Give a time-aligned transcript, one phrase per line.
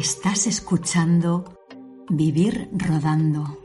[0.00, 1.58] Estás escuchando
[2.08, 3.58] Vivir Rodando.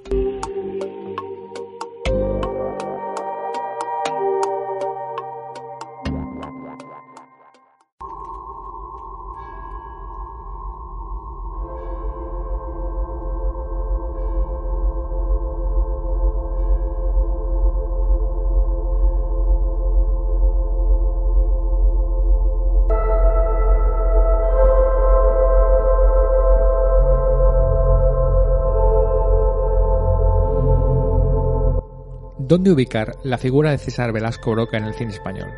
[32.53, 35.49] ¿Dónde ubicar la figura de César Velasco Broca en el cine español?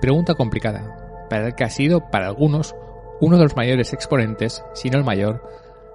[0.00, 2.76] Pregunta complicada, para el que ha sido, para algunos,
[3.20, 5.42] uno de los mayores exponentes, si no el mayor,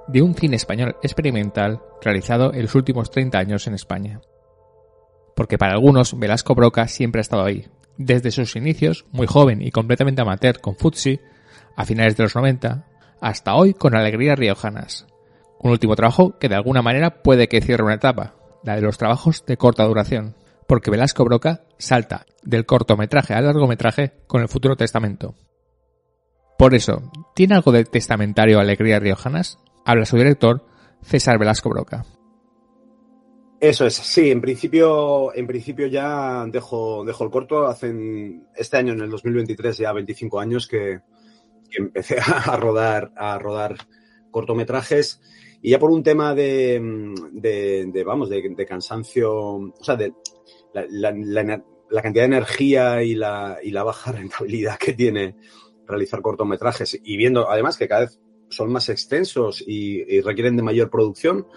[0.09, 4.19] de un cine español experimental realizado en los últimos 30 años en España.
[5.37, 9.71] Porque para algunos Velasco Broca siempre ha estado ahí, desde sus inicios, muy joven y
[9.71, 11.21] completamente amateur con Futsi,
[11.77, 12.85] a finales de los 90,
[13.21, 15.07] hasta hoy con Alegría Riojanas.
[15.59, 18.35] Un último trabajo que de alguna manera puede que cierre una etapa,
[18.65, 20.35] la de los trabajos de corta duración,
[20.67, 25.35] porque Velasco Broca salta del cortometraje al largometraje con el futuro testamento.
[26.57, 29.59] Por eso, ¿tiene algo de testamentario Alegría Riojanas?
[29.85, 30.65] Habla su director,
[31.03, 32.05] César Velasco Broca.
[33.59, 37.67] Eso es, sí, en principio, en principio ya dejo, dejo el corto.
[37.67, 40.99] Hacen este año, en el 2023, ya 25 años que,
[41.69, 43.75] que empecé a rodar, a rodar
[44.31, 45.21] cortometrajes.
[45.65, 46.79] Y ya por un tema de,
[48.05, 50.13] vamos, de, cansancio, o sea, de
[50.73, 55.35] la, la, cantidad de energía y la, y la baja rentabilidad que tiene
[55.87, 60.91] realizar cortometrajes y viendo además que cada vez son más extensos y, requieren de mayor
[60.91, 61.47] producción,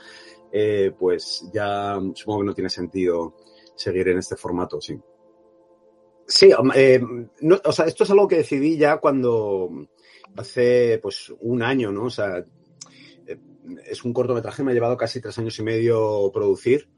[0.53, 3.37] eh, pues ya supongo que no tiene sentido
[3.77, 4.99] seguir en este formato, sí.
[6.27, 7.03] Sí, eh,
[7.63, 9.69] o sea, esto es algo que decidí ya cuando
[10.35, 12.05] hace pues un año, ¿no?
[12.05, 12.43] O sea,
[13.87, 16.89] es un cortometraje, me ha llevado casi tres años y medio producir.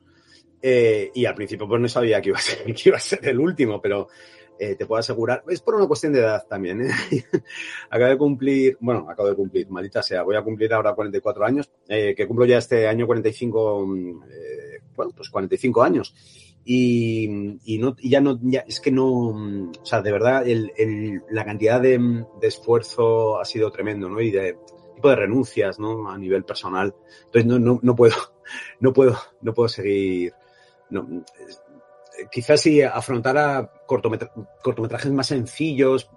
[0.62, 3.26] Eh, y al principio pues no sabía que iba a ser, que iba a ser
[3.26, 4.08] el último, pero
[4.62, 6.82] eh, te puedo asegurar, es por una cuestión de edad también.
[6.82, 6.90] ¿eh?
[7.90, 11.70] acabo de cumplir, bueno, acabo de cumplir, maldita sea, voy a cumplir ahora 44 años,
[11.88, 13.86] eh, que cumplo ya este año 45,
[14.96, 16.14] bueno, pues 45 años.
[16.62, 21.22] Y, y, no, ya no, ya, es que no, o sea, de verdad, el, el,
[21.30, 21.98] la cantidad de,
[22.38, 24.20] de, esfuerzo ha sido tremendo, ¿no?
[24.20, 24.58] Y de,
[25.08, 26.10] de renuncias, ¿no?
[26.10, 26.94] A nivel personal.
[27.26, 28.16] Entonces no, no, no puedo,
[28.80, 30.34] no puedo, no puedo seguir.
[30.90, 31.24] No,
[32.30, 36.10] quizás si afrontara cortometrajes más sencillos,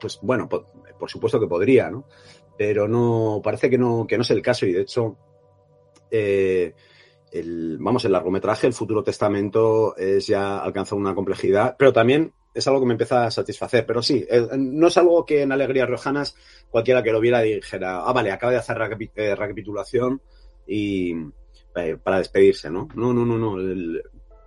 [0.00, 0.66] pues bueno, por,
[0.98, 2.06] por, supuesto que podría, ¿no?
[2.56, 5.16] Pero no, parece que no, que no es el caso y de hecho,
[6.10, 6.74] eh,
[7.32, 12.66] el, vamos, el largometraje, el futuro testamento, es ya alcanza una complejidad, pero también es
[12.68, 13.84] algo que me empieza a satisfacer.
[13.84, 16.36] Pero sí, eh, no es algo que en Alegrías Riojanas
[16.70, 18.76] cualquiera que lo viera dijera, ah, vale, acaba de hacer
[19.16, 20.22] eh, recapitulación
[20.66, 21.14] y
[21.76, 22.88] eh, para despedirse, ¿no?
[22.94, 23.56] No, no, no, no,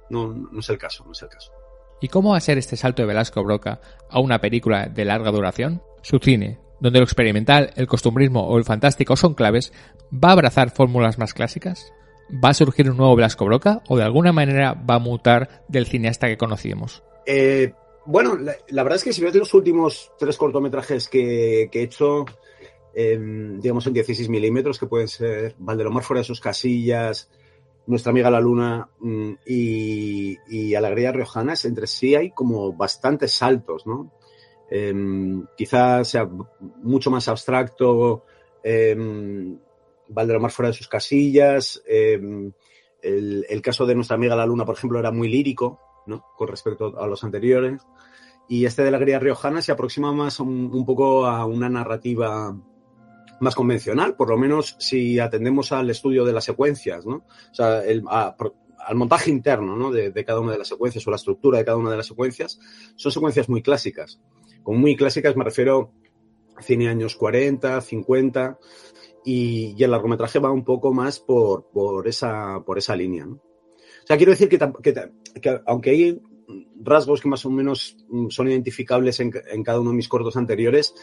[0.09, 1.51] no, no es el caso, no es el caso.
[1.99, 5.31] ¿Y cómo va a ser este salto de Velasco Broca a una película de larga
[5.31, 5.81] duración?
[6.01, 9.73] Su cine, donde lo experimental, el costumbrismo o el fantástico son claves,
[10.13, 11.91] ¿va a abrazar fórmulas más clásicas?
[12.31, 15.87] ¿Va a surgir un nuevo Velasco Broca o de alguna manera va a mutar del
[15.87, 17.03] cineasta que conocíamos?
[17.25, 17.73] Eh,
[18.07, 22.23] bueno, la, verdad es que si ves los últimos tres cortometrajes que, he hecho,
[22.93, 23.19] eh,
[23.59, 27.29] digamos en 16 milímetros, que pueden ser Valdelomar fuera de sus casillas,
[27.85, 33.85] Nuestra amiga la luna mm, y, y Alegría Riojanas, entre sí hay como bastantes saltos,
[33.85, 34.13] ¿no?
[34.69, 34.93] Eh,
[35.57, 36.29] quizás sea
[36.81, 38.25] mucho más abstracto
[38.63, 38.95] eh,
[40.09, 45.11] Valdelomar fuera de sus casillas, el caso de Nuestra amiga la luna, por ejemplo, era
[45.11, 46.25] muy lírico, ¿no?
[46.35, 47.81] Con respecto a los anteriores.
[48.47, 52.57] Y este de la guía riojana se aproxima más un, un, poco a una narrativa
[53.39, 57.17] más convencional, por lo menos si atendemos al estudio de las secuencias, ¿no?
[57.51, 58.35] O sea, el, a,
[58.79, 59.91] al montaje interno, ¿no?
[59.91, 62.07] De, de, cada una de las secuencias o la estructura de cada una de las
[62.07, 62.59] secuencias,
[62.95, 64.19] son secuencias muy clásicas.
[64.63, 65.91] Con muy clásicas me refiero
[66.55, 68.57] a cine años 40, 50,
[69.25, 73.41] y, y, el largometraje va un poco más por, por, esa, por esa línea, ¿no?
[74.07, 74.93] O sea, quiero decir que, que,
[75.41, 76.21] que, aunque hay
[76.81, 77.97] rasgos que más o menos
[78.29, 80.95] son identificables en, en cada uno de mis cortos anteriores,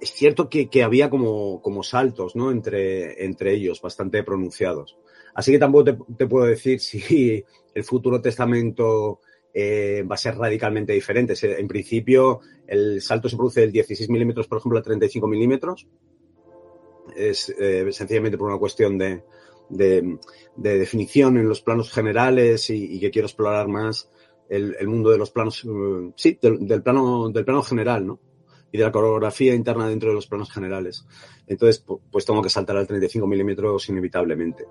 [0.00, 2.50] es cierto que, que había como, como saltos ¿no?
[2.50, 4.96] entre, entre ellos, bastante pronunciados.
[5.34, 9.20] Así que tampoco te, te puedo decir si el futuro testamento
[9.52, 11.34] eh, va a ser radicalmente diferente.
[11.42, 15.86] En principio, el salto se produce del 16 milímetros, por ejemplo, a 35 milímetros.
[17.14, 19.22] Es eh, sencillamente por una cuestión de,
[19.68, 20.18] de,
[20.56, 24.10] de, definición en los planos generales y, y que quiero explorar más
[24.48, 28.20] el, el, mundo de los planos, uh, sí, del, del, plano, del plano general, ¿no?
[28.72, 31.06] y de la coreografía interna dentro de los planos generales.
[31.46, 34.66] Entonces, pues tengo que saltar al 35 milímetros inevitablemente.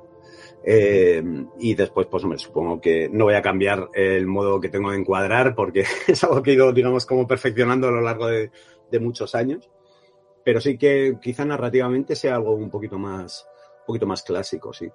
[0.64, 1.24] Eh,
[1.60, 4.98] y después, pues hombre, supongo que no voy a cambiar el modo que tengo de
[4.98, 8.52] encuadrar porque es algo que he ido, digamos, como perfeccionando a lo largo de,
[8.92, 9.70] de muchos años.
[10.44, 13.48] Pero sí que quizá narrativamente sea algo un poquito más,
[13.86, 14.90] un poquito más clásico, sí.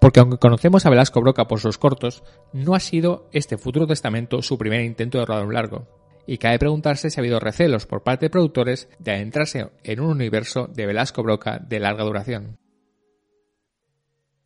[0.00, 4.42] Porque aunque conocemos a Velasco Broca por sus cortos, no ha sido este Futuro Testamento
[4.42, 5.86] su primer intento de rodar un largo.
[6.26, 10.10] Y cabe preguntarse si ha habido recelos por parte de productores de adentrarse en un
[10.10, 12.58] universo de Velasco Broca de larga duración.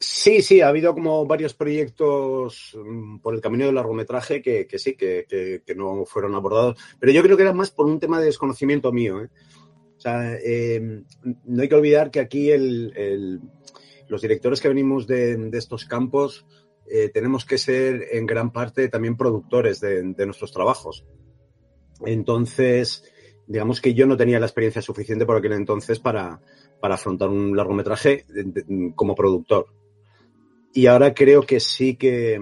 [0.00, 4.78] Sí, sí, ha habido como varios proyectos mm, por el camino del largometraje que, que
[4.78, 8.20] sí, que, que, no fueron abordados, pero yo creo que era más por un tema
[8.20, 9.22] de desconocimiento mío.
[9.22, 9.28] ¿eh?
[9.96, 11.02] O sea, eh,
[11.44, 13.40] no hay que olvidar que aquí el, el,
[14.08, 16.46] los directores que venimos de, estos campos
[16.90, 21.04] eh, tenemos que ser en gran parte también productores de, de, nuestros trabajos.
[22.04, 23.04] Entonces,
[23.46, 26.40] digamos que yo no tenía la experiencia suficiente por aquel entonces para,
[26.80, 28.24] para afrontar un largometraje
[28.94, 29.66] como productor.
[30.72, 32.40] Y ahora creo que sí que,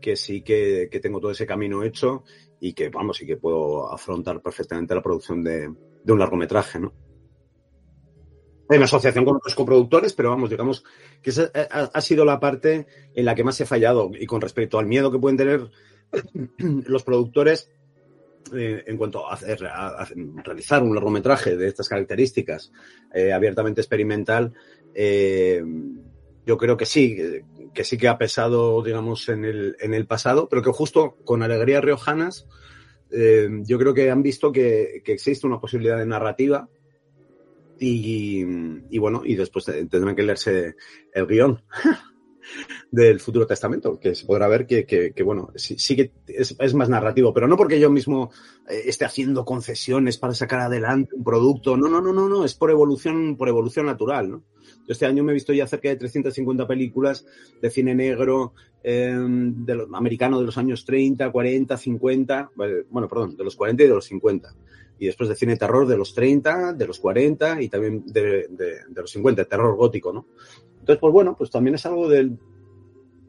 [0.00, 2.24] que sí que, que, tengo todo ese camino hecho
[2.58, 5.72] y que, vamos, y que puedo afrontar perfectamente la producción de,
[6.02, 6.92] de un largometraje, ¿no?
[8.68, 10.84] En asociación con otros coproductores, pero vamos, digamos
[11.22, 14.10] que esa ha, ha, sido la parte en la que más he fallado.
[14.18, 15.70] Y con respecto al miedo que pueden tener
[16.58, 17.70] los productores
[18.54, 19.38] eh, en cuanto a,
[20.44, 22.72] realizar un largometraje de estas características
[23.12, 24.52] eh, abiertamente experimental,
[24.94, 25.62] eh,
[26.46, 27.16] yo creo que sí,
[27.72, 31.42] que sí que ha pesado, digamos, en el, en el pasado, pero que justo con
[31.42, 32.46] Alegrías Riojanas,
[33.10, 36.68] eh, yo creo que han visto que, existe una posibilidad de narrativa
[37.84, 40.76] y, bueno, y después tendrán que leerse
[41.12, 41.62] el guion
[42.90, 47.32] del Futuro Testamento, que se podrá ver que, que, bueno, sí, que es, más narrativo,
[47.32, 48.30] pero no porque yo mismo
[48.68, 52.54] eh, esté haciendo concesiones para sacar adelante un producto, no, no, no, no, no, es
[52.54, 54.44] por evolución, por evolución natural, ¿no?
[54.86, 57.24] Yo este año me he visto ya cerca de 350 películas
[57.60, 58.52] de cine negro
[58.82, 62.50] eh, de lo, americano de los años 30, 40, 50,
[62.90, 64.54] bueno, perdón, de los 40 y de los 50.
[65.04, 68.48] Y después de cine terror de los 30, de los 40 y también de,
[68.94, 70.26] los 50, terror gótico, ¿no?
[70.80, 72.38] Entonces, pues bueno, pues también es algo del...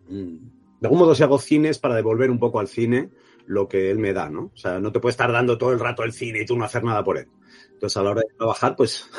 [0.07, 0.37] Mm,
[0.79, 3.09] de algún modo si hago cines para devolver un poco al cine
[3.45, 4.51] lo que él me da, ¿no?
[4.53, 6.63] O sea, no te puede estar dando todo el rato el cine y tú no
[6.63, 7.27] hacer nada por él.
[7.73, 9.09] Entonces, a la hora de trabajar, pues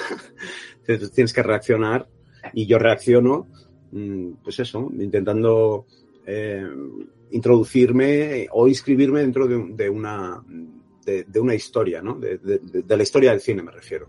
[1.15, 2.09] tienes que reaccionar
[2.55, 3.49] y yo reacciono,
[3.93, 5.85] mm, pues eso, intentando
[6.25, 6.67] eh,
[7.33, 10.43] introducirme o inscribirme dentro de, de una,
[11.07, 12.17] de, de, una historia, ¿no?
[12.19, 14.09] De, de, la historia del cine me refiero.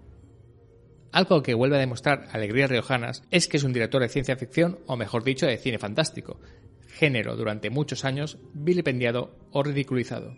[1.12, 4.80] Algo que vuelve a demostrar Alegrías Riojanas es que es un director de ciencia ficción,
[4.88, 6.40] o mejor dicho, de cine fantástico,
[6.88, 10.36] género durante muchos años vilipendiado o ridiculizado.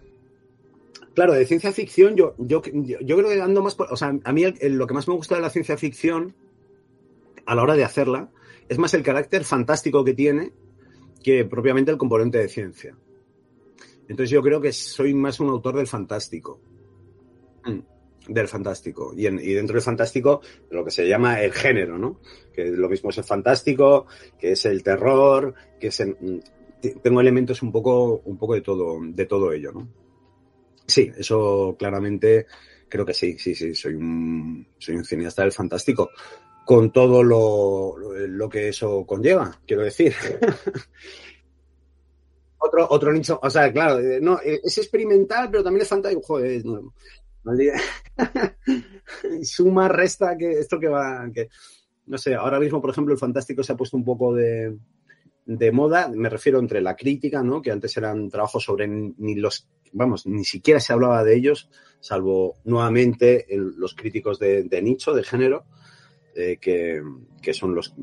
[1.16, 3.92] Claro, de ciencia ficción yo, yo, yo creo que ando más por...
[3.92, 6.36] O sea, a mí el, el, lo que más me gusta de la ciencia ficción
[7.46, 8.30] a la hora de hacerla
[8.68, 10.52] es más el carácter fantástico que tiene
[11.24, 12.96] que propiamente el componente de ciencia.
[14.10, 16.60] Entonces yo creo que soy más un autor del fantástico.
[18.28, 19.14] Del fantástico.
[19.16, 20.42] Y, en, y, dentro del fantástico,
[20.72, 22.20] lo que se llama el género, ¿no?
[22.52, 24.08] Que lo mismo es el fantástico,
[24.38, 26.42] que es el terror, que es el,
[27.02, 29.88] tengo elementos un poco, un poco de todo, de todo ello, ¿no?
[30.88, 32.48] Sí, eso claramente
[32.90, 36.10] creo que sí, sí, sí, soy un, soy un cineasta del fantástico
[36.66, 40.14] con todo lo, lo, que eso conlleva, quiero decir.
[42.60, 46.22] otro, otro nicho, o sea, claro, no, es experimental, pero también es fantástico.
[46.26, 46.94] Joder, es nuevo.
[49.44, 51.50] Suma, resta, que esto que va, que,
[52.06, 54.78] no sé, ahora mismo, por ejemplo, el fantástico se ha puesto un poco de,
[55.46, 57.62] de moda, me refiero entre la crítica, ¿no?
[57.62, 62.58] Que antes eran trabajos sobre ni los, vamos, ni siquiera se hablaba de ellos, salvo
[62.66, 65.66] nuevamente los críticos de, de nicho, de género,
[66.36, 67.02] eh, que,
[67.42, 67.96] que, son los...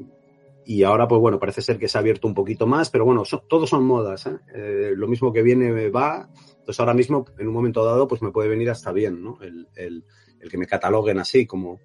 [0.68, 3.24] Y ahora, pues bueno, parece ser que se ha abierto un poquito más, pero bueno,
[3.24, 4.26] son, todos son modas.
[4.26, 4.36] ¿eh?
[4.52, 6.28] Eh, lo mismo que viene va.
[6.58, 9.38] Entonces ahora mismo, en un momento dado, pues me puede venir hasta bien, ¿no?
[9.40, 10.04] El, el,
[10.40, 11.78] el que me cataloguen así como,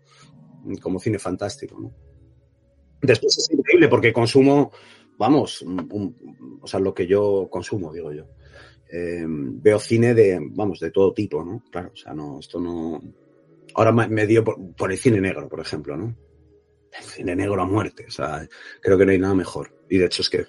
[0.81, 1.93] como cine fantástico, ¿no?
[3.03, 4.71] Después es increíble porque consumo,
[5.15, 5.63] vamos,
[6.59, 8.25] o sea, lo que yo consumo, digo yo.
[8.91, 11.63] Eh, veo cine de, vamos, de todo tipo, ¿no?
[11.71, 13.00] Claro, o sea, no, esto no.
[13.75, 16.15] Ahora me dio por, por el cine negro, por ejemplo, ¿no?
[17.00, 18.05] Cine negro a muerte.
[18.07, 18.48] O sea,
[18.81, 19.74] creo que no hay nada mejor.
[19.89, 20.45] Y de hecho es que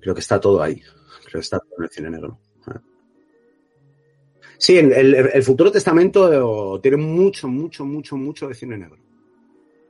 [0.00, 0.80] creo que está todo ahí.
[1.24, 2.38] Creo que está todo en el cine negro.
[4.58, 8.98] Sí, el, el, el futuro testamento tiene mucho, mucho, mucho, mucho de cine negro.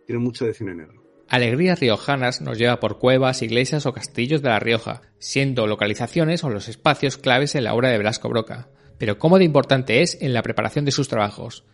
[0.07, 1.03] Tiene mucho de cine negro.
[1.29, 6.51] Alegrías riojanas nos lleva por cuevas, iglesias o castillos de La Rioja, siendo localizaciones o
[6.51, 8.69] los espacios claves en la obra de Blasco Broca.
[8.99, 11.65] Pero cómo de importante es en la preparación de sus trabajos.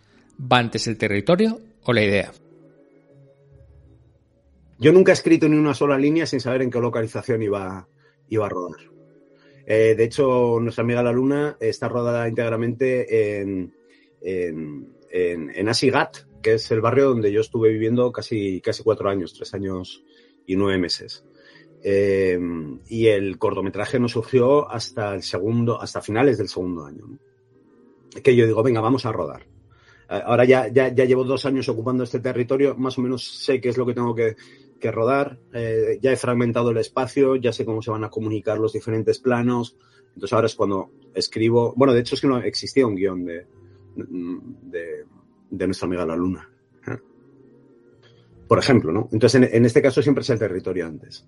[0.41, 2.33] ¿Va antes el territorio o la idea?
[4.81, 7.87] Yo nunca he escrito ni una sola línea sin saber en qué localización iba,
[8.31, 8.81] iba a rodar.
[9.67, 13.75] Eh, de hecho, nuestra amiga La Luna está rodada íntegramente en,
[14.23, 19.35] en, en, Asigat, que es el barrio donde yo estuve viviendo casi, casi cuatro años,
[19.35, 20.03] tres años
[20.47, 21.27] y nueve meses.
[21.85, 22.39] Eh,
[22.89, 27.19] y el cortometraje no surgió hasta el segundo, hasta finales del segundo año.
[28.25, 29.47] Que yo digo, venga, vamos a rodar.
[30.09, 33.69] Ahora ya, ya, ya, llevo dos años ocupando este territorio, más o menos sé qué
[33.69, 34.35] es lo que tengo que,
[34.81, 38.59] que rodar, eh, ya he fragmentado el espacio, ya sé cómo se van a comunicar
[38.59, 39.77] los diferentes planos,
[40.09, 43.47] entonces ahora es cuando escribo, bueno, de hecho es que no existía un guion de,
[43.95, 45.05] de,
[45.51, 46.51] de nuestra amiga la luna.
[46.89, 46.99] ¿eh?
[48.49, 49.09] Por ejemplo, ¿no?
[49.13, 51.27] Entonces en, este caso siempre es el territorio antes.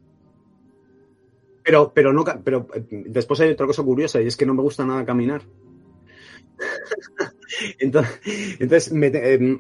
[1.63, 4.63] Pero, pero no, pero eh, después hay otra cosa curiosa y es que no me
[4.63, 5.43] gusta nada caminar.
[7.79, 8.21] entonces,
[8.59, 8.93] entonces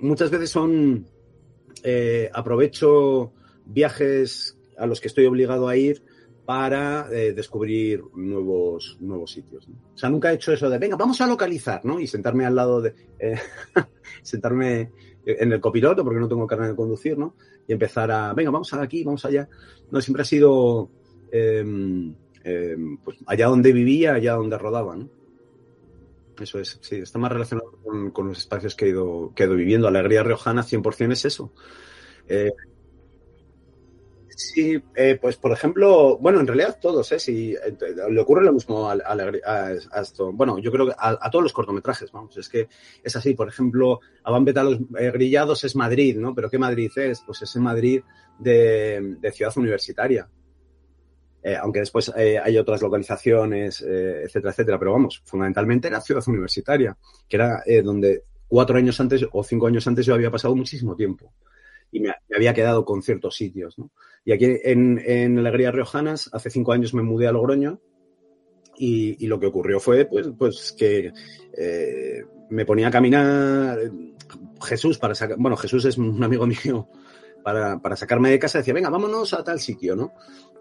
[0.00, 1.06] muchas veces son
[2.32, 3.32] aprovecho
[3.72, 6.02] viajes a los que estoy obligado a ir
[6.44, 9.68] para eh, descubrir nuevos, nuevos sitios.
[9.94, 12.00] O sea, nunca he hecho eso de, venga, vamos a localizar, ¿no?
[12.00, 13.38] Y sentarme al lado de, eh,
[14.22, 14.90] sentarme
[15.24, 17.36] en el copiloto, porque no tengo carne de conducir, ¿no?
[17.66, 19.48] Y empezar a, venga, vamos aquí, vamos allá.
[19.90, 20.90] No, siempre ha sido
[21.30, 21.64] eh,
[23.04, 25.08] pues allá donde vivía, allá donde rodaba, ¿no?
[26.40, 29.46] Eso es, sí, está más relacionado con, con los espacios que he, ido, que he
[29.46, 29.86] ido viviendo.
[29.86, 31.52] Alegría Riojana 100% es eso.
[32.28, 32.52] Eh,
[34.36, 37.18] Sí, eh, pues por ejemplo, bueno, en realidad todos, ¿eh?
[37.18, 37.76] Si eh,
[38.10, 41.52] le ocurre lo mismo a, a, a, esto, bueno, yo creo que a, todos los
[41.52, 42.68] cortometrajes, vamos, es que
[43.02, 46.34] es así, por ejemplo, Van los eh, Grillados es Madrid, ¿no?
[46.34, 47.22] Pero ¿qué Madrid es?
[47.26, 48.02] Pues es el Madrid
[48.38, 50.28] de, de ciudad universitaria.
[51.42, 56.22] Eh, aunque después eh, hay otras localizaciones, eh, etcétera, etcétera, pero vamos, fundamentalmente era ciudad
[56.28, 56.96] universitaria,
[57.28, 61.32] que era donde cuatro años antes o cinco años antes yo había pasado muchísimo tiempo
[61.92, 63.78] y me, había quedado con ciertos sitios.
[63.78, 63.92] ¿no?
[64.24, 67.80] Y aquí en, en Alegría Riojanas, hace cinco años me mudé a Logroño
[68.76, 71.12] y, y lo que ocurrió fue pues, pues que
[71.56, 73.78] eh, me ponía a caminar
[74.62, 76.88] Jesús para sacar, bueno, Jesús es un amigo mío
[77.44, 80.12] para, para, sacarme de casa, decía, venga, vámonos a tal sitio, ¿no?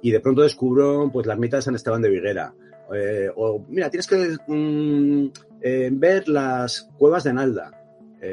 [0.01, 2.53] Y de pronto descubro pues la ermita de San Esteban de Viguera.
[2.93, 7.71] Eh, o, mira, tienes que mm, eh, ver las cuevas de Nalda,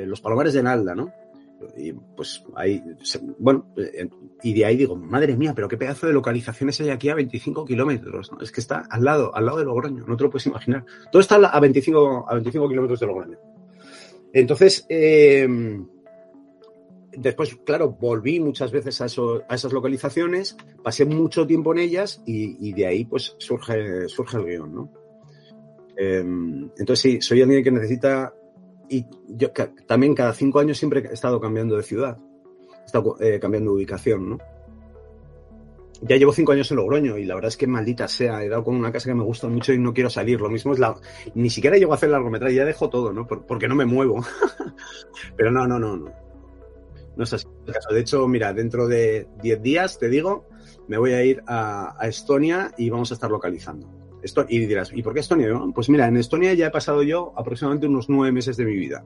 [0.04, 1.10] los palomares de Nalda, ¿no?
[1.76, 2.82] Y pues ahí,
[3.38, 4.08] bueno, eh,
[4.42, 7.64] y de ahí digo, madre mía, pero qué pedazo de localizaciones hay aquí a 25
[7.64, 8.30] kilómetros.
[8.40, 10.84] Es que está al lado, al lado de Logroño, no te lo puedes imaginar.
[11.10, 13.38] Todo está a 25, a 25 kilómetros de Logroño.
[14.32, 15.48] Entonces, eh,
[17.16, 22.86] después, claro, volví muchas veces a, esas localizaciones, pasé mucho tiempo en ellas y, de
[22.86, 24.92] ahí pues surge, surge el guion, ¿no?
[25.96, 28.32] Eh, entonces sí, soy alguien que necesita
[28.88, 29.50] y yo
[29.86, 32.18] también cada cinco años siempre he estado cambiando de ciudad,
[32.82, 34.38] he estado eh, cambiando de ubicación, ¿no?
[36.00, 38.62] Ya llevo cinco años en Logroño y la verdad es que maldita sea, he dado
[38.62, 40.40] con una casa que me gusta mucho y no quiero salir.
[40.40, 40.94] Lo mismo es la...
[41.34, 43.26] Ni siquiera llego a hacer largometraje, ya dejo todo, ¿no?
[43.26, 44.24] Por, porque no me muevo.
[45.36, 46.12] Pero no, no, no, no.
[47.16, 47.48] No es así.
[47.90, 50.46] De hecho, mira, dentro de diez días, te digo,
[50.86, 53.97] me voy a ir a Estonia y vamos a estar localizando.
[54.22, 55.48] Esto, y dirás, ¿y por qué Estonia?
[55.74, 59.04] Pues mira, en Estonia ya he pasado yo aproximadamente unos nueve meses de mi vida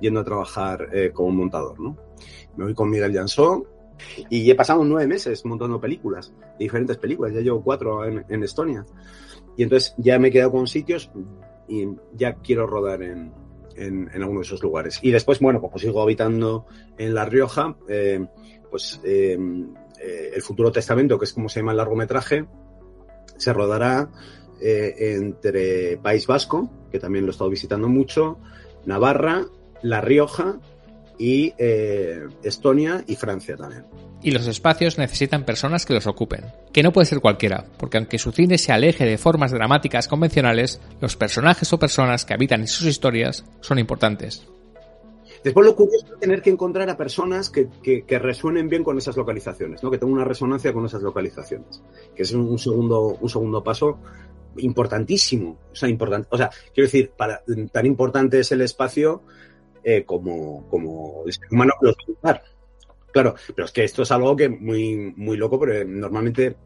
[0.00, 1.96] yendo a trabajar eh, como montador, ¿no?
[2.56, 3.66] Me voy con Miguel Jansó
[4.28, 8.84] y he pasado nueve meses montando películas, diferentes películas, ya llevo cuatro en, Estonia.
[9.56, 11.10] Y entonces ya me he quedado con sitios
[11.68, 13.32] y ya quiero rodar en,
[13.76, 14.98] en, en alguno de esos lugares.
[15.02, 16.66] Y después, bueno, pues sigo habitando
[16.98, 18.26] en La Rioja, eh,
[18.70, 19.38] pues eh,
[20.34, 22.46] El Futuro Testamento, que es como se llama el largometraje,
[23.36, 24.10] se rodará
[24.60, 28.38] eh, entre País Vasco, que también lo he estado visitando mucho,
[28.86, 29.46] Navarra,
[29.82, 30.58] La Rioja
[31.18, 33.84] y eh, Estonia y Francia también.
[34.22, 38.18] Y los espacios necesitan personas que los ocupen, que no puede ser cualquiera, porque aunque
[38.18, 42.68] su cine se aleje de formas dramáticas convencionales, los personajes o personas que habitan en
[42.68, 44.46] sus historias son importantes.
[45.44, 48.96] Después lo curioso es tener que encontrar a personas que, que, que, resuenen bien con
[48.96, 49.90] esas localizaciones, ¿no?
[49.90, 51.82] que tengan una resonancia con esas localizaciones,
[52.16, 53.98] que es un segundo, un segundo paso
[54.58, 55.58] importantísimo.
[55.72, 57.42] O sea, importante, o sea, quiero decir, para,
[57.72, 59.22] tan importante es el espacio
[59.82, 62.42] eh, como, como el ser humano lo utilizar.
[63.12, 66.56] Claro, pero es que esto es algo que muy, muy loco, porque normalmente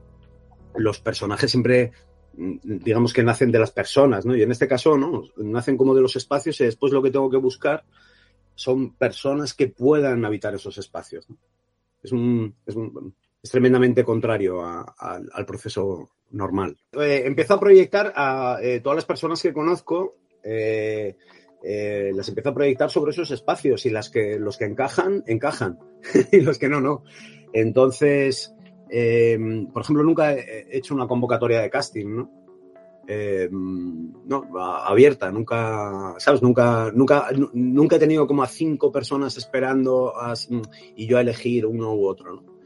[0.74, 1.92] los personajes siempre
[2.38, 4.36] digamos que nacen de las personas, ¿no?
[4.36, 5.24] Y en este caso, ¿no?
[5.38, 7.84] Nacen como de los espacios y después lo que tengo que buscar
[8.54, 11.26] son personas que puedan habitar esos espacios.
[12.02, 16.76] Es, un, es, un, es tremendamente contrario al proceso normal.
[16.92, 21.16] Eh, empiezo a proyectar a eh, todas las personas que conozco, eh,
[21.62, 25.78] eh, las empiezo a proyectar sobre esos espacios y las que, los que encajan, encajan
[26.32, 27.02] y los que no, no.
[27.52, 28.54] Entonces,
[28.90, 29.38] eh,
[29.72, 32.30] por ejemplo, nunca he hecho una convocatoria de casting, ¿no?
[33.10, 34.44] Eh, no,
[34.84, 36.42] abierta, nunca, ¿sabes?
[36.42, 40.12] Nunca, nunca, nunca he tenido como a cinco personas esperando
[40.94, 42.58] y yo a elegir uno u otro, ¿no?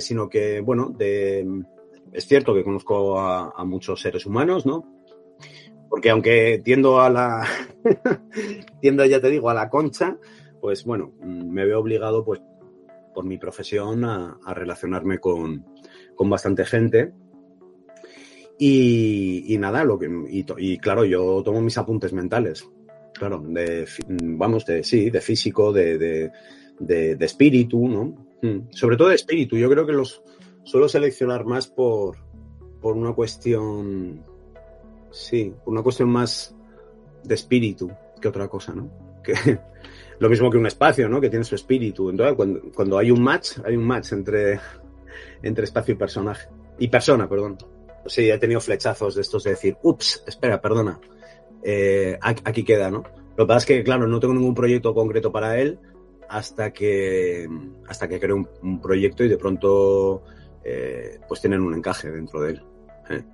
[0.00, 1.64] Sino que, bueno, de,
[2.12, 4.84] es cierto que conozco a, muchos seres humanos, ¿no?
[5.88, 7.46] Porque aunque tiendo a la,
[8.80, 10.18] tiendo, ya te digo, a la concha,
[10.60, 12.40] pues bueno, me veo obligado, pues,
[13.14, 15.66] por mi profesión a, relacionarme con,
[16.14, 17.12] con bastante gente
[18.58, 22.68] y, y nada, lo que, y, y, claro, yo tomo mis apuntes mentales.
[23.14, 26.30] Claro, de, vamos, de, sí, de físico, de, de,
[27.16, 28.26] de, espíritu, ¿no?
[28.42, 28.70] Mm.
[28.70, 29.56] Sobre todo de espíritu.
[29.56, 30.22] Yo creo que los
[30.68, 32.16] suelo seleccionar más por,
[32.80, 34.24] por una cuestión,
[35.10, 36.54] sí, por una cuestión más
[37.24, 38.90] de espíritu que otra cosa, ¿no?
[39.22, 39.34] Que,
[40.18, 41.20] lo mismo que un espacio, ¿no?
[41.20, 42.10] Que tiene su espíritu.
[42.10, 44.60] Entonces, cuando, cuando hay un match, hay un match entre,
[45.42, 46.48] entre espacio y personaje.
[46.78, 47.58] Y persona, perdón
[48.08, 51.00] sí, he tenido flechazos de estos de decir, ups, espera, perdona,
[51.62, 53.04] eh, aquí queda, ¿no?
[53.36, 55.78] Lo que pasa es que, claro, no tengo ningún proyecto concreto para él
[56.28, 57.48] hasta que,
[57.86, 60.22] hasta que creo un, un proyecto y de pronto,
[60.64, 62.62] eh, pues tienen un encaje dentro de él.
[63.10, 63.24] ¿eh?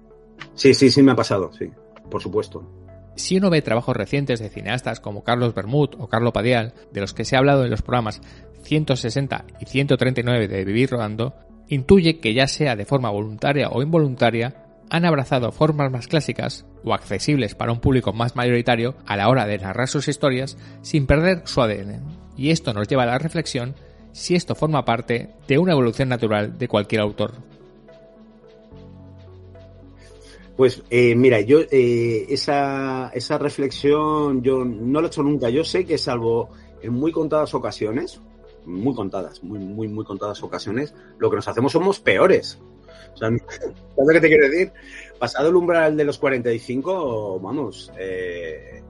[0.55, 1.71] Sí, sí, sí me ha pasado, sí,
[2.11, 2.69] por supuesto.
[3.17, 7.15] Si uno ve trabajos recientes de cineastas como Carlos Bermud o Carlo Padial, de los
[7.15, 8.21] que se ha hablado en los programas
[8.63, 11.35] 160 y 139 de Vivir Rodando,
[11.69, 16.93] intuye que ya sea de forma voluntaria o involuntaria, han abrazado formas más clásicas o
[16.93, 21.43] accesibles para un público más mayoritario a la hora de narrar sus historias sin perder
[21.47, 22.03] su ADN.
[22.37, 23.75] Y esto nos lleva a la reflexión
[24.15, 27.33] si esto forma parte de una evolución natural de cualquier autor.
[30.57, 35.51] Pues eh, mira, yo eh, esa, esa reflexión yo no la he hecho nunca.
[35.51, 36.51] Yo sé que salvo
[36.81, 38.21] en muy contadas ocasiones,
[38.65, 42.61] muy contadas, muy, muy, muy contadas ocasiones, lo que nos hacemos somos peores.
[43.15, 43.43] O ¿sabes
[44.13, 44.73] que te quiero decir?
[45.19, 48.81] Pasado el umbral de los 45, vamos, eh,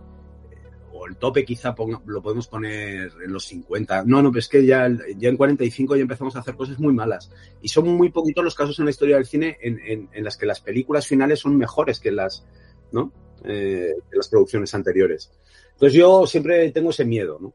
[1.06, 1.74] el tope quizá
[2.06, 4.04] lo podemos poner en los 50.
[4.04, 6.92] No, no, pero es que ya, ya en 45 ya empezamos a hacer cosas muy
[6.92, 7.30] malas.
[7.62, 10.36] Y son muy poquitos los casos en la historia del cine en, en, en las
[10.36, 12.46] que las películas finales son mejores que las,
[12.92, 13.12] ¿no?
[13.44, 15.30] Eh, las producciones anteriores.
[15.72, 17.54] Entonces yo siempre tengo ese miedo, ¿no?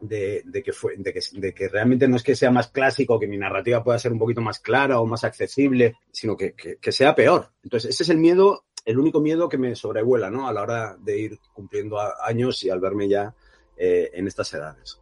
[0.00, 3.18] de, de, que fue, de, que, de, que, realmente no es que sea más clásico,
[3.18, 6.76] que mi narrativa pueda ser un poquito más clara o más accesible, sino que, que,
[6.76, 7.50] que, sea peor.
[7.62, 10.48] Entonces, ese es el miedo, el único miedo que me sobrevuela, ¿no?
[10.48, 13.34] A la hora de ir cumpliendo años y al verme ya
[13.76, 15.00] eh, en estas edades.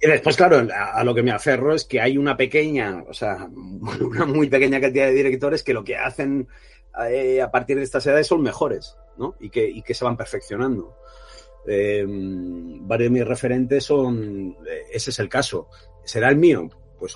[0.00, 3.48] Y después, claro, a, lo que me aferro es que hay una pequeña, o sea,
[4.00, 6.46] una muy pequeña cantidad de directores que lo que hacen
[7.10, 9.34] eh, a partir de estas edades son mejores, ¿no?
[9.40, 10.96] Y que, y que se van perfeccionando.
[11.66, 15.68] Eh, varios de mis referentes son, eh, ese es el caso.
[16.04, 16.68] ¿Será el mío?
[16.98, 17.14] Pues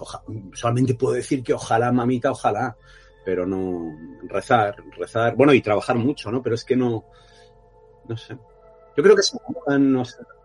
[0.55, 2.77] solamente puedo decir que ojalá, mamita, ojalá,
[3.25, 6.43] pero no rezar, rezar, bueno, y trabajar mucho, ¿no?
[6.43, 7.05] Pero es que no,
[8.09, 8.37] no sé.
[8.97, 9.39] Yo creo que se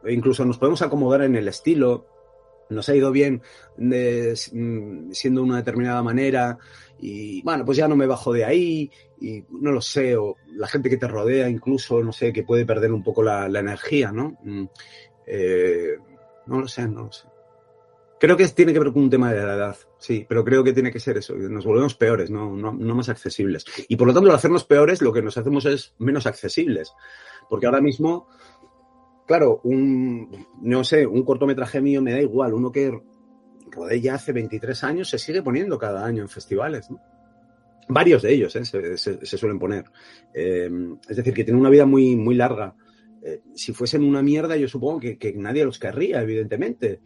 [0.07, 2.05] incluso nos podemos acomodar en el estilo,
[2.69, 3.41] nos ha ido bien
[3.77, 6.57] de, siendo una determinada manera
[6.99, 10.67] y bueno, pues ya no me bajo de ahí y no lo sé, o la
[10.67, 14.11] gente que te rodea incluso, no sé, que puede perder un poco la, la energía,
[14.11, 14.37] ¿no?
[15.25, 15.97] Eh,
[16.45, 17.27] no lo sé, no lo sé.
[18.19, 20.73] Creo que tiene que ver con un tema de la edad, sí, pero creo que
[20.73, 21.35] tiene que ser eso.
[21.35, 23.63] Nos volvemos peores, no, no, más accesibles.
[23.87, 26.93] Y por lo tanto, al hacernos peores, lo que nos hacemos es menos accesibles.
[27.47, 28.27] Porque ahora mismo,
[29.27, 32.99] claro, un, no sé, un cortometraje mío me da igual, uno que
[33.71, 36.99] rodé ya hace 23 años se sigue poniendo cada año en festivales, ¿no?
[37.89, 38.65] Varios de ellos ¿eh?
[38.65, 39.85] se, suelen poner.
[40.33, 40.69] Eh,
[41.07, 42.75] es decir, que tienen una vida muy, muy larga.
[43.23, 46.99] Eh, si fuesen una mierda, yo supongo que nadie los querría, evidentemente.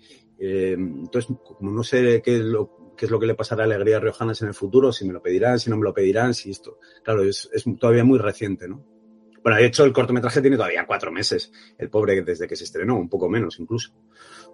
[0.43, 3.99] Eh, entonces, como no sé qué es, lo, es lo que le pasará a Alegría
[3.99, 6.80] Riojanas en el futuro, si me lo pedirán, si no me lo pedirán, si esto.
[7.04, 8.84] Claro, es, es todavía muy reciente, ¿no?
[9.43, 11.51] Bueno, de hecho, el cortometraje tiene todavía cuatro meses.
[11.77, 13.93] El pobre desde que se estrenó, un poco menos incluso.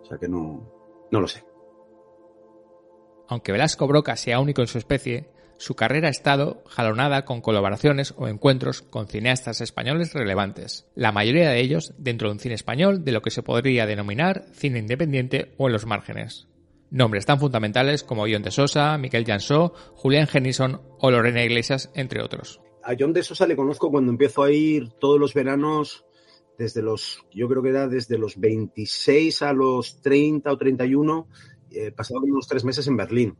[0.01, 1.45] O sea que no, no lo sé.
[3.29, 8.13] Aunque Velasco Broca sea único en su especie, su carrera ha estado jalonada con colaboraciones
[8.17, 13.03] o encuentros con cineastas españoles relevantes, la mayoría de ellos dentro de un cine español
[13.03, 16.47] de lo que se podría denominar cine independiente o en los márgenes.
[16.89, 22.21] Nombres tan fundamentales como John de Sosa, Miquel Jansó, Julián Genison o Lorena Iglesias, entre
[22.21, 22.61] otros.
[22.83, 26.05] A John de Sosa le conozco cuando empiezo a ir todos los veranos
[26.57, 31.27] desde los, yo creo que era desde los 26 a los 30 o 31,
[31.71, 33.37] eh, pasaba unos tres meses en Berlín.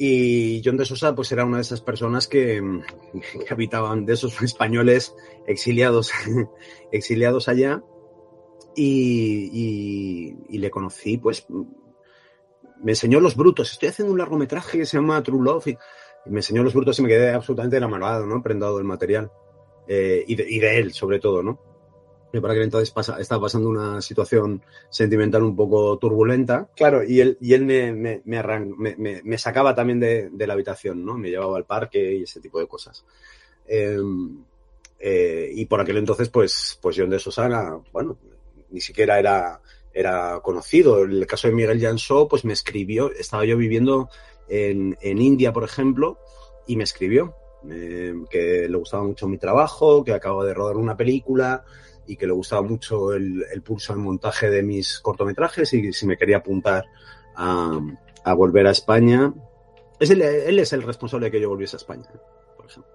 [0.00, 2.62] Y John de Sosa, pues era una de esas personas que,
[3.46, 5.14] que habitaban, de esos españoles
[5.46, 6.12] exiliados,
[6.92, 7.82] exiliados allá.
[8.76, 11.46] y, y, le conocí, pues
[12.82, 13.72] me enseñó Los Brutos.
[13.72, 15.78] Estoy haciendo un largometraje que se llama True Love y,
[16.26, 18.42] me enseñó Los Brutos y me quedé absolutamente enamorado, ¿no?
[18.42, 19.32] Prendado del material.
[19.86, 21.77] Eh, y, de, y, de, él, sobre todo, ¿no?
[22.32, 26.68] Y para que entonces pasa, estaba pasando una situación sentimental un poco turbulenta.
[26.76, 30.52] Claro, y él, y él me, me, me, arran, me, sacaba también de, de, la
[30.52, 31.16] habitación, ¿no?
[31.16, 33.04] Me llevaba al parque y ese tipo de cosas.
[33.66, 33.98] Eh,
[34.98, 38.18] eh, y por aquel entonces, pues, pues John de Susana, bueno,
[38.70, 39.60] ni siquiera era,
[39.92, 41.04] era conocido.
[41.04, 44.10] En el caso de Miguel Jansó, pues me escribió, estaba yo viviendo
[44.48, 46.18] en, en India, por ejemplo,
[46.66, 47.34] y me escribió
[47.68, 51.64] eh, que le gustaba mucho mi trabajo, que acabo de rodar una película
[52.08, 56.06] y que le gustaba mucho el, el pulso al montaje de mis cortometrajes y si
[56.06, 56.86] me quería apuntar
[57.36, 57.78] a,
[58.24, 59.32] a volver a España.
[60.00, 62.08] Es él es el responsable de que yo volviese a España,
[62.56, 62.92] por ejemplo.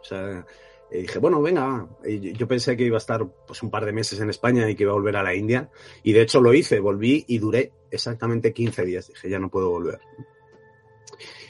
[0.00, 0.46] O sea,
[0.90, 4.30] dije, bueno, venga, yo pensé que iba a estar pues un par de meses en
[4.30, 5.68] España y que iba a volver a la India.
[6.02, 9.08] Y de hecho lo hice, volví y duré exactamente 15 días.
[9.08, 9.98] Dije, ya no puedo volver.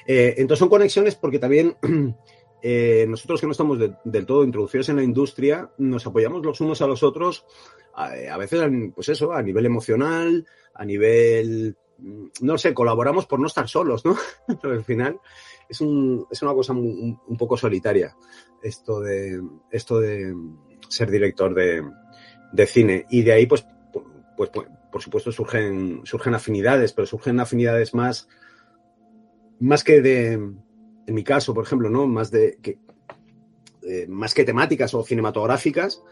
[0.06, 1.76] Eh, entonces son conexiones porque también
[2.62, 6.60] eh, nosotros que no estamos de, del todo introducidos en la industria, nos apoyamos los
[6.60, 7.44] unos a los otros,
[7.94, 8.62] a, a veces,
[8.94, 11.76] pues eso, a nivel emocional, a nivel,
[12.40, 14.16] no sé, colaboramos por no estar solos, ¿no?
[14.62, 15.20] Pero al final
[15.68, 18.16] es, un, es una cosa un, poco solitaria
[18.62, 19.40] esto de,
[19.70, 20.34] esto de
[20.88, 21.84] ser director de,
[22.52, 23.06] de cine.
[23.10, 23.66] Y de ahí, pues,
[24.36, 28.28] pues, pues, por supuesto, surgen, surgen afinidades, pero surgen afinidades más,
[29.60, 30.40] más que de,
[31.08, 32.06] en mi caso, por ejemplo, ¿no?
[32.06, 32.78] Más de que,
[33.82, 36.04] eh, más que temáticas o cinematográficas,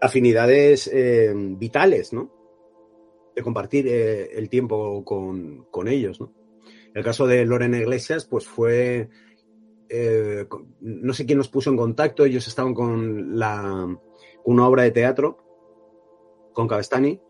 [0.00, 2.32] afinidades eh, vitales, ¿no?
[3.36, 6.32] De compartir eh, el tiempo con, con ellos, ¿no?
[6.94, 9.10] El caso de Lorena Iglesias, pues fue,
[10.80, 13.94] no sé quién nos puso en contacto, ellos estaban con la,
[14.44, 15.38] una obra de teatro,
[16.52, 17.20] con Cabestani,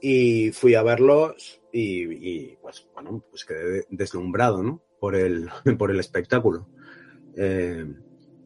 [0.00, 4.82] y fui a verlos y, y, pues, bueno, pues quedé deslumbrado, ¿no?
[5.00, 6.68] Por el, por el espectáculo.
[7.36, 7.86] Eh,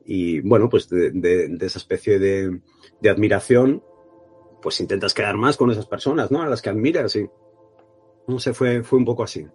[0.06, 2.60] y bueno, pues de, de, esa especie de,
[3.00, 3.82] de, admiración,
[4.62, 6.42] pues intentas quedar más con esas personas, ¿no?
[6.42, 7.26] A las que admiras y
[8.26, 9.46] no sé, fue, fue un poco así.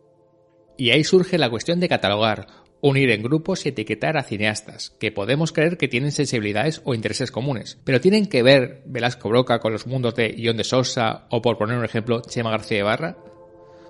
[0.78, 2.48] Y ahí surge la cuestión de catalogar,
[2.82, 7.32] unir en grupos y etiquetar a cineastas, que podemos creer que tienen sensibilidades o intereses
[7.32, 11.42] comunes, pero tienen que ver Velasco Broca con los mundos de Ion de Sosa o,
[11.42, 13.18] por poner un ejemplo, Chema García Ibarra.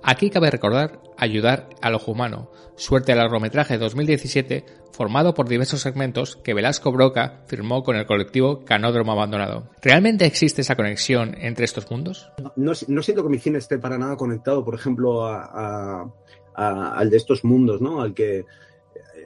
[0.02, 6.36] Aquí cabe recordar Ayudar al Ojo Humano, suerte del largometraje 2017, formado por diversos segmentos
[6.36, 9.68] que Velasco Broca firmó con el colectivo Canódromo Abandonado.
[9.82, 12.30] ¿Realmente existe esa conexión entre estos mundos?
[12.56, 16.10] No, siento que mi cine esté para nada conectado, por ejemplo, a,
[16.54, 18.00] al de estos mundos, ¿no?
[18.00, 18.46] Al que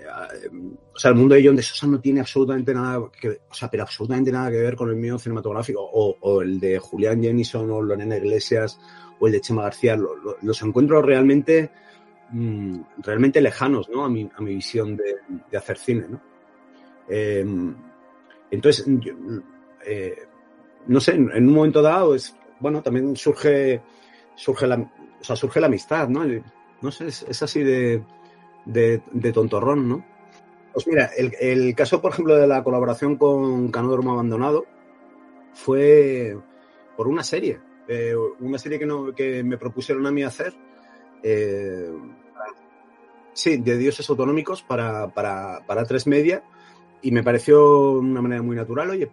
[0.07, 3.71] o sea, el mundo de John de Sosa no tiene absolutamente nada que, o sea,
[3.71, 7.83] pero absolutamente nada que ver con el mío cinematográfico, o, el de Julián Jennison, o
[7.83, 8.79] Lorena Iglesias,
[9.19, 11.71] o el de Chema García, lo, lo, los encuentro realmente,
[12.31, 14.05] mmm, realmente lejanos, ¿no?
[14.05, 16.21] A mi, a mi visión de, hacer cine, ¿no?
[17.09, 17.45] Eh,
[18.51, 18.87] entonces,
[19.87, 20.17] eh,
[20.87, 23.83] no sé, en, un momento dado es, bueno, también surge,
[24.37, 26.25] surge la, o sea, surge la amistad, ¿no?
[26.81, 28.03] No sé, es así de,
[28.65, 30.05] de, de tontorrón, ¿no?
[30.75, 34.67] Pues mira, el, caso, por ejemplo, de la colaboración con Canódromo Abandonado
[35.53, 36.37] fue
[36.97, 40.53] por una serie, eh, una serie que, no, que me propusieron a mí hacer,
[41.23, 41.93] eh,
[43.33, 46.43] sí, de dioses autonómicos para, para, para tres media,
[47.03, 49.09] y me pareció una manera muy natural, oye,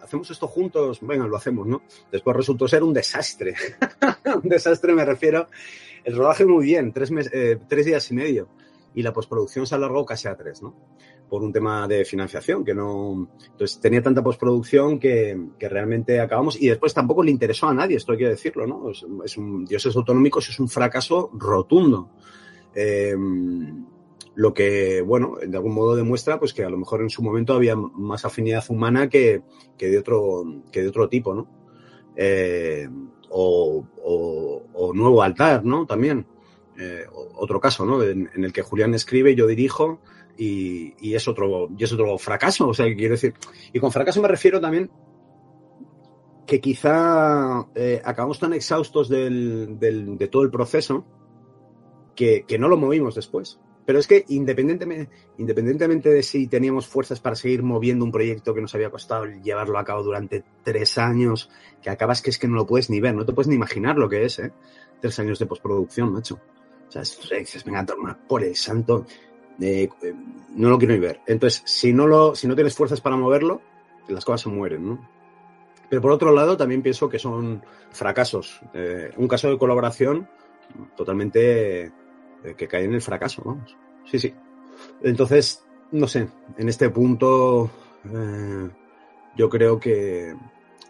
[0.00, 1.82] hacemos esto juntos, venga, lo hacemos, ¿no?
[2.10, 3.54] Después resultó ser un desastre,
[4.42, 5.48] un desastre me refiero,
[6.04, 8.48] el rodaje muy bien, tres, mes, eh, tres días y medio,
[8.94, 10.74] y la postproducción se alargó casi a tres, ¿no?
[11.28, 13.28] Por un tema de financiación, que no.
[13.50, 16.60] Entonces tenía tanta postproducción que, que realmente acabamos.
[16.60, 18.90] Y después tampoco le interesó a nadie, esto hay que decirlo, ¿no?
[18.90, 22.10] Es, es un Dioses Autonómicos es un fracaso rotundo.
[22.74, 23.14] Eh,
[24.34, 27.52] lo que, bueno, de algún modo demuestra pues que a lo mejor en su momento
[27.52, 29.42] había más afinidad humana que,
[29.76, 31.48] que de, otro, que de otro tipo, ¿no?
[32.16, 32.88] Eh,
[33.28, 33.84] o,
[34.94, 35.86] nuevo altar, ¿no?
[35.86, 36.26] También
[36.78, 37.04] eh,
[37.34, 38.02] otro caso, ¿no?
[38.02, 40.00] En, el que Julián escribe, yo dirijo
[40.36, 42.68] y, es otro, y es otro fracaso.
[42.68, 43.34] O sea, quiero decir,
[43.72, 44.90] y con fracaso me refiero también
[46.46, 51.04] que quizá eh, acabamos tan exhaustos del, de todo el proceso
[52.14, 53.60] que, que, no lo movimos después.
[53.84, 58.60] Pero es que independientemente, independientemente de si teníamos fuerzas para seguir moviendo un proyecto que
[58.60, 61.50] nos había costado llevarlo a cabo durante tres años,
[61.82, 63.96] que acabas que es que no lo puedes ni ver, no te puedes ni imaginar
[63.96, 64.52] lo que es, ¿eh?
[65.00, 66.40] Tres años de postproducción, macho.
[66.96, 69.06] O sea, dices, venga, toma, por el santo,
[69.60, 69.88] eh,
[70.54, 71.20] no lo quiero ni ver.
[71.26, 73.62] Entonces, si no, lo, si no tienes fuerzas para moverlo,
[74.08, 75.08] las cosas se mueren, ¿no?
[75.88, 78.60] Pero por otro lado, también pienso que son fracasos.
[78.74, 80.28] Eh, un caso de colaboración
[80.96, 83.76] totalmente eh, que cae en el fracaso, vamos.
[84.10, 84.34] Sí, sí.
[85.02, 87.70] Entonces, no sé, en este punto
[88.04, 88.70] eh,
[89.36, 90.34] yo creo que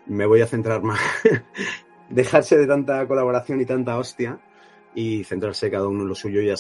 [0.07, 1.01] me voy a centrar más.
[2.09, 4.39] Dejarse de tanta colaboración y tanta hostia
[4.95, 6.51] y centrarse cada uno en lo suyo y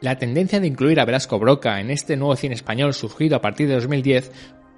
[0.00, 3.66] la tendencia de incluir a Velasco Broca en este nuevo cine español surgido a partir
[3.66, 4.30] de 2010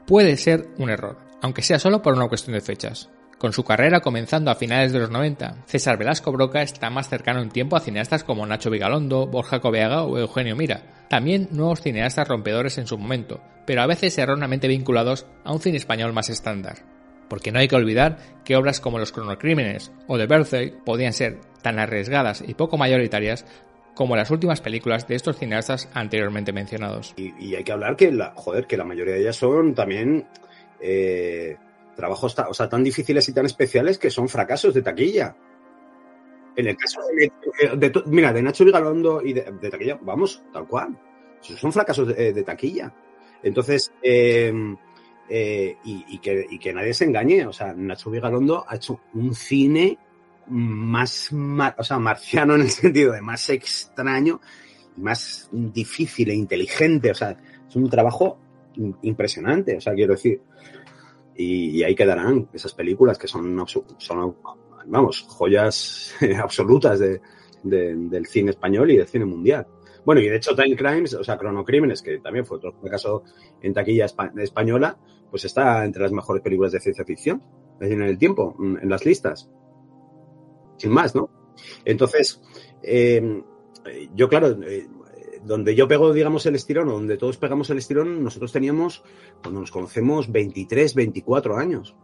[0.07, 3.11] puede ser un error, aunque sea solo por una cuestión de fechas.
[3.37, 7.41] Con su carrera comenzando a finales de los 90, César Velasco Broca está más cercano
[7.41, 12.27] en tiempo a cineastas como Nacho Vigalondo, Borja Coveaga o Eugenio Mira, también nuevos cineastas
[12.29, 16.98] rompedores en su momento, pero a veces erróneamente vinculados a un cine español más estándar.
[17.29, 21.39] Porque no hay que olvidar que obras como Los Cronocrímenes o The Birthday podían ser
[21.63, 23.45] tan arriesgadas y poco mayoritarias
[23.99, 27.15] como las últimas películas de estos cineastas anteriormente mencionados.
[27.17, 30.25] Y, hay que hablar que la, joder, que la mayoría de ellas son también
[30.81, 31.57] eh,
[31.97, 35.35] trabajos tan difíciles y tan especiales que son fracasos de taquilla.
[36.55, 40.97] En el caso de, mira, de Nacho Vigalondo y de, taquilla, vamos, tal cual.
[41.41, 42.95] Son fracasos de, taquilla.
[43.43, 44.53] Entonces, eh,
[45.29, 49.35] eh, y, que, y, que, nadie se engañe, o sea, Nacho Vigalondo ha hecho un
[49.35, 49.99] cine
[50.47, 54.41] más, o sea, marciano en el sentido de más extraño
[54.97, 57.11] y más difícil e inteligente.
[57.11, 57.37] O sea,
[57.69, 58.39] es un trabajo
[59.03, 60.41] impresionante, o sea, quiero decir.
[61.37, 63.65] Y, ahí quedarán esas películas que son,
[63.99, 64.37] son
[64.87, 67.21] vamos, joyas absolutas de,
[67.63, 69.67] del cine español y del cine mundial.
[70.05, 73.23] Bueno, y de hecho Time Crimes, o sea, Cronocrímenes, que también fue otro caso
[73.61, 74.99] en taquilla española,
[75.31, 77.43] pues está entre las mejores películas de ciencia ficción
[77.81, 79.49] en el tiempo, en las listas
[80.79, 81.29] sin más, ¿no?
[81.85, 82.41] Entonces,
[82.83, 83.43] eh,
[84.15, 84.89] yo, claro, eh,
[85.45, 89.03] donde yo pego, digamos, el estirón, o donde todos pegamos el estirón, nosotros teníamos,
[89.43, 91.97] cuando nos conocemos, 23, 24 años.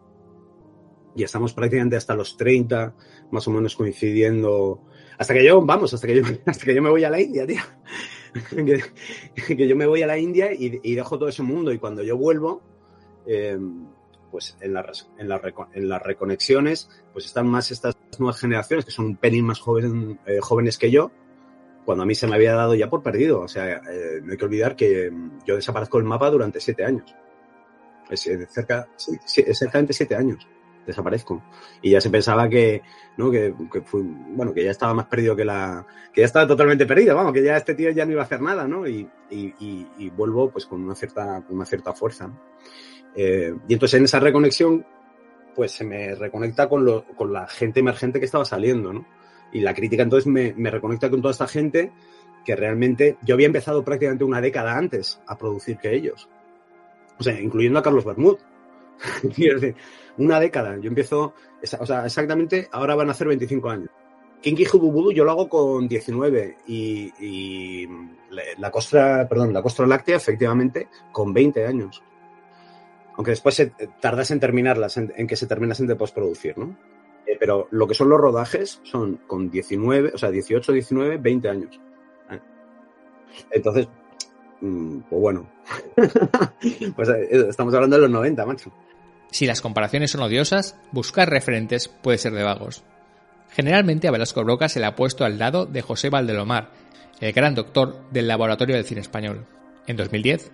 [1.16, 2.94] Y estamos prácticamente hasta los 30,
[3.30, 4.82] más o menos coincidiendo.
[5.16, 7.46] Hasta que yo, vamos, hasta que yo, hasta que yo me voy a la India,
[7.46, 7.62] tío.
[9.46, 11.72] que, yo me voy a la India y, dejo todo ese mundo.
[11.72, 12.62] Y cuando yo vuelvo,
[13.26, 13.58] eh,
[14.30, 15.30] pues en, las, en,
[15.74, 19.60] en las reconexiones, pues están más estas nuevas generaciones que son un pelín más
[20.26, 21.12] eh, jóvenes que yo,
[21.84, 23.40] cuando a mí se me había dado ya por perdido.
[23.40, 25.12] O sea, eh, no hay que olvidar que
[25.46, 27.14] yo desaparezco del mapa durante siete años.
[28.10, 28.88] Es, eh, cerca,
[29.36, 30.46] exactamente siete años
[30.86, 31.42] desaparezco.
[31.82, 32.82] Y ya se pensaba que,
[33.16, 33.30] ¿no?
[33.30, 37.14] Que, fue, bueno, que ya estaba más perdido que la, que ya estaba totalmente perdido,
[37.14, 38.86] vamos, que ya este tío ya no iba a hacer nada, ¿no?
[38.86, 42.30] Y, y, vuelvo pues con una cierta, con una cierta fuerza.
[43.16, 44.84] Y entonces en esa reconexión
[45.54, 49.06] pues se me reconecta con, lo, con la gente emergente que estaba saliendo, ¿no?
[49.52, 51.92] Y la crítica entonces me, me reconecta con toda esta gente
[52.44, 56.28] que realmente yo había empezado prácticamente una década antes a producir que ellos.
[57.18, 58.36] O sea, incluyendo a Carlos Bermud.
[60.18, 60.76] una década.
[60.78, 61.34] Yo empiezo,
[61.78, 63.90] o sea, exactamente, ahora van a hacer 25 años.
[64.40, 67.88] Kinky Hububudu yo lo hago con 19 y, y
[68.58, 72.02] la costra, perdón, la costra láctea efectivamente con 20 años
[73.16, 76.76] aunque después tardas en terminarlas, en, que se terminasen de postproducir, ¿no?
[77.26, 81.48] Eh, pero lo que son los rodajes son con 19, o sea, 18, 19, 20
[81.48, 81.80] años.
[82.30, 82.40] ¿eh?
[83.50, 83.88] Entonces,
[84.60, 85.50] mm, pues bueno,
[86.96, 88.72] pues eh, estamos hablando de los 90, macho.
[89.30, 92.84] Si las comparaciones son odiosas, buscar referentes puede ser de vagos.
[93.50, 96.70] Generalmente a Velasco Broca se le ha puesto al lado de José Valdelomar,
[97.20, 99.46] el gran doctor del Laboratorio del Cine Español.
[99.86, 100.50] En 2010,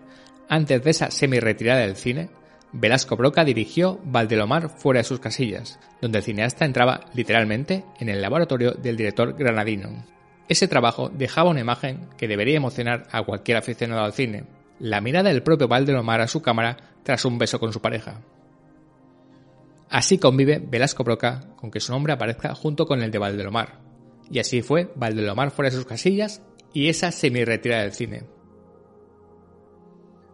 [0.49, 2.31] antes de esa semi-retirada del cine,
[2.73, 8.23] Velasco Broca dirigió Valdelomar fuera de sus casillas, donde el cineasta entraba literalmente en el
[8.23, 10.05] laboratorio del director granadino.
[10.49, 14.45] Ese trabajo dejaba una imagen que debería emocionar a cualquier aficionado al cine,
[14.79, 18.21] la mirada del propio Valdelomar a su cámara tras un beso con su pareja.
[19.89, 23.81] Así convive Velasco Broca con que su nombre aparezca junto con el de Valdelomar.
[24.31, 26.41] Y así fue Valdelomar fuera de sus casillas
[26.73, 28.23] y esa semi-retirada del cine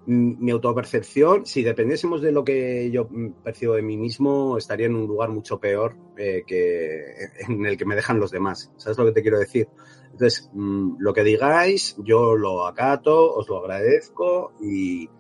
[0.07, 3.09] mi autopercepción, si dependiésemos de lo que yo
[3.42, 7.05] percibo de mí mismo, estaría en un lugar mucho peor eh, que
[7.49, 8.71] en el que me dejan los demás.
[8.77, 9.69] ¿Sabes lo que te quiero decir?
[10.12, 15.11] Entonces, lo que digáis, yo lo acato, os lo agradezco y,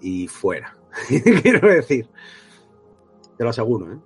[0.00, 0.78] y fuera.
[1.42, 2.08] quiero decir.
[3.36, 3.98] Te lo aseguro, ¿eh?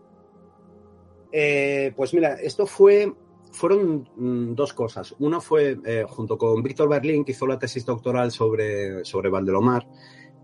[1.32, 1.92] ¿eh?
[1.94, 3.12] pues mira, esto fue
[3.52, 5.14] fueron dos cosas.
[5.18, 9.86] Una fue eh, junto con Víctor Berlín, que hizo la tesis doctoral sobre, sobre Valdelomar,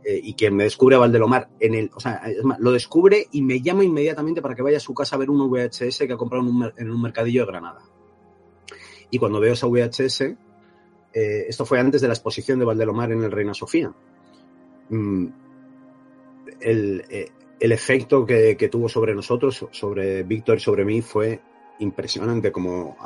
[0.08, 2.22] eh, y quien me descubre a Valdelomar en el, o sea,
[2.60, 5.50] lo descubre y me llama inmediatamente para que vaya a su casa a ver un
[5.50, 6.44] VHS que ha comprado
[6.76, 7.80] en un, mercadillo de Granada.
[9.10, 13.24] Y cuando veo esa VHS, eh, esto fue antes de la exposición de Valdelomar en
[13.24, 13.92] el Reina Sofía.
[14.90, 15.26] Mm,
[16.60, 21.40] el, eh, el efecto que, tuvo sobre nosotros, sobre Víctor y sobre mí, fue
[21.78, 22.96] impresionante, como.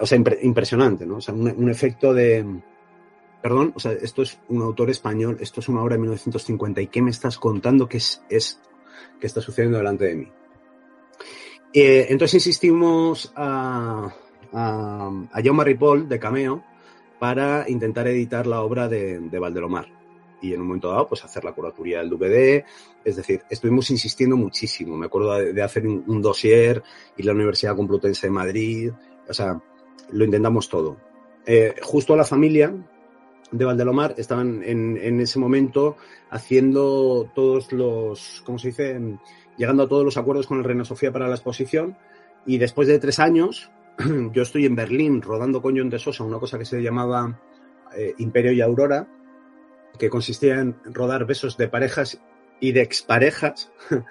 [0.00, 1.16] O sea, impresionante, ¿no?
[1.16, 2.44] O sea, un, efecto de.
[3.44, 6.86] Perdón, o sea, esto es un autor español, esto es una obra de 1950, ¿y
[6.86, 8.70] qué me estás contando que es esto
[9.20, 10.32] que está sucediendo delante de mí?
[11.74, 14.10] Eh, entonces insistimos a,
[14.50, 16.64] a, a de Cameo
[17.18, 19.88] para intentar editar la obra de, de Valdelomar
[20.40, 22.64] y en un momento dado, pues hacer la curatoría del DVD.
[23.04, 24.96] Es decir, estuvimos insistiendo muchísimo.
[24.96, 26.82] Me acuerdo de, hacer un, dossier
[27.14, 28.90] y la Universidad Complutense de Madrid.
[29.28, 29.60] O sea,
[30.12, 30.96] lo intentamos todo.
[31.44, 32.74] Eh, justo la familia
[33.56, 35.96] de Valdelomar estaban en, en, ese momento
[36.30, 39.00] haciendo todos los, ¿cómo se dice?
[39.56, 41.96] Llegando a todos los acuerdos con el Reina Sofía para la exposición.
[42.46, 43.70] Y después de tres años,
[44.32, 47.40] yo estoy en Berlín rodando con John de Sosa una cosa que se llamaba
[47.96, 49.06] eh, Imperio y Aurora,
[49.98, 52.20] que consistía en rodar besos de parejas
[52.58, 53.70] y de exparejas.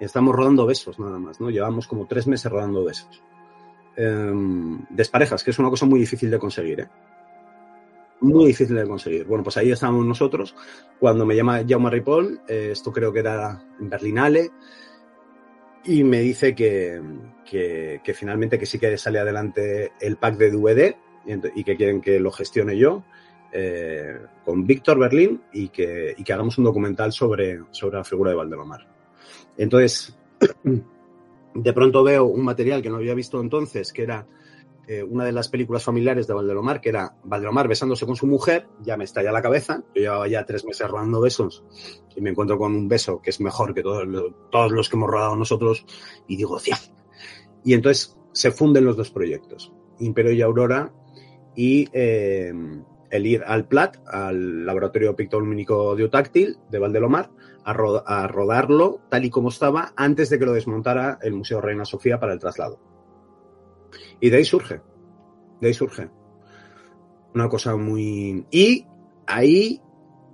[0.00, 1.50] Estamos rodando besos nada más, ¿no?
[1.50, 3.20] Llevamos como tres meses rodando besos.
[3.96, 4.32] Eh,
[4.90, 6.88] desparejas, que es una cosa muy difícil de conseguir, ¿eh?
[8.20, 9.26] Muy difícil de conseguir.
[9.26, 10.54] Bueno, pues ahí estábamos nosotros.
[10.98, 14.50] Cuando me llama Jaume Ripoll, eh, esto creo que era en Berlinale,
[15.84, 17.00] y me dice que,
[17.44, 20.96] que, finalmente que sí que sale adelante el pack de DVD
[21.54, 23.04] y, que quieren que lo gestione yo
[23.52, 28.30] eh, con Víctor Berlín y que, y que, hagamos un documental sobre, sobre la figura
[28.30, 28.86] de Valdemar.
[29.56, 30.14] Entonces,
[31.54, 34.26] de pronto veo un material que no había visto entonces, que era
[34.88, 38.68] eh, una de las películas familiares de Valdelomar, que era Valdelomar besándose con su mujer,
[38.80, 39.82] ya me estalla la cabeza.
[39.94, 41.62] Yo llevaba ya tres meses rodando besos
[42.16, 45.36] y me encuentro con un beso que es mejor que todos, los que hemos rodado
[45.36, 45.84] nosotros
[46.26, 46.78] y digo, ¡cia!
[47.64, 50.90] Y entonces se funden los dos proyectos, Imperio y Aurora
[51.54, 52.50] y eh,
[53.10, 57.30] el ir al PLAT, al Laboratorio Pictolúmico Diotáctil de Valdelomar,
[57.62, 57.72] a,
[58.06, 62.18] a rodarlo tal y como estaba antes de que lo desmontara el Museo Reina Sofía
[62.18, 62.97] para el traslado.
[64.20, 64.80] Y de ahí surge,
[65.60, 66.08] de ahí surge.
[67.34, 68.46] Una cosa muy...
[68.50, 68.84] Y
[69.26, 69.80] ahí,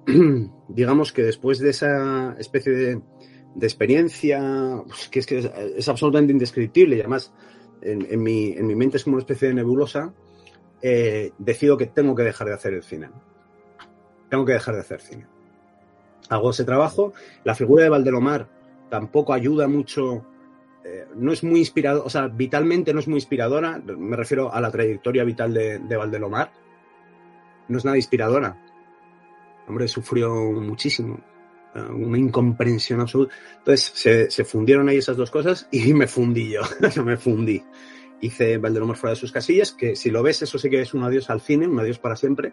[0.68, 3.02] digamos que después de esa especie de,
[3.60, 7.32] experiencia, pues, que es que es, absolutamente indescriptible y además
[7.82, 10.12] en, mi, en, mi, mente es como una especie de nebulosa,
[10.80, 13.10] eh, decido que tengo que dejar de hacer el cine.
[14.30, 15.26] Tengo que dejar de hacer cine.
[16.28, 17.12] Hago ese trabajo.
[17.44, 18.48] La figura de Valdelomar
[18.88, 20.24] tampoco ayuda mucho
[20.84, 24.60] eh, no es muy inspiradora, o sea, vitalmente no es muy inspiradora, me refiero a
[24.60, 26.52] la trayectoria vital de, Valdelomar,
[27.68, 28.60] no es nada inspiradora.
[29.66, 31.20] hombre sufrió muchísimo,
[31.74, 33.34] eh, una incomprensión absoluta.
[33.58, 36.60] Entonces se, fundieron ahí esas dos cosas y me fundí yo,
[37.02, 37.62] me fundí.
[38.20, 41.02] Hice Valdelomar fuera de sus casillas, que si lo ves, eso sí que es un
[41.02, 42.52] adiós al cine, un adiós para siempre.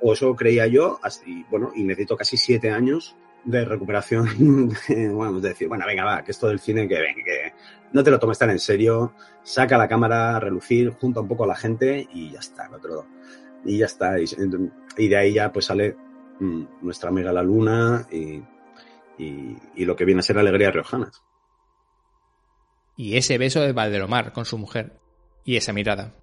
[0.00, 4.28] O eso creía yo, así, bueno, y necesito casi siete años de recuperación,
[4.88, 7.52] bueno, de decir, bueno, venga, va, que esto del cine, que ven, que
[7.92, 11.44] no te lo tomes tan en serio, saca la cámara a relucir, junta un poco
[11.44, 13.06] a la gente y ya está, otro,
[13.64, 14.14] y ya está.
[14.18, 15.96] Y, de ahí ya pues sale
[16.40, 18.42] mm, nuestra amiga la luna y,
[19.18, 21.22] y, lo que viene a ser Alegría Riojanas.
[22.96, 25.00] Y ese beso de Valderomar con su mujer
[25.44, 26.14] y esa mirada.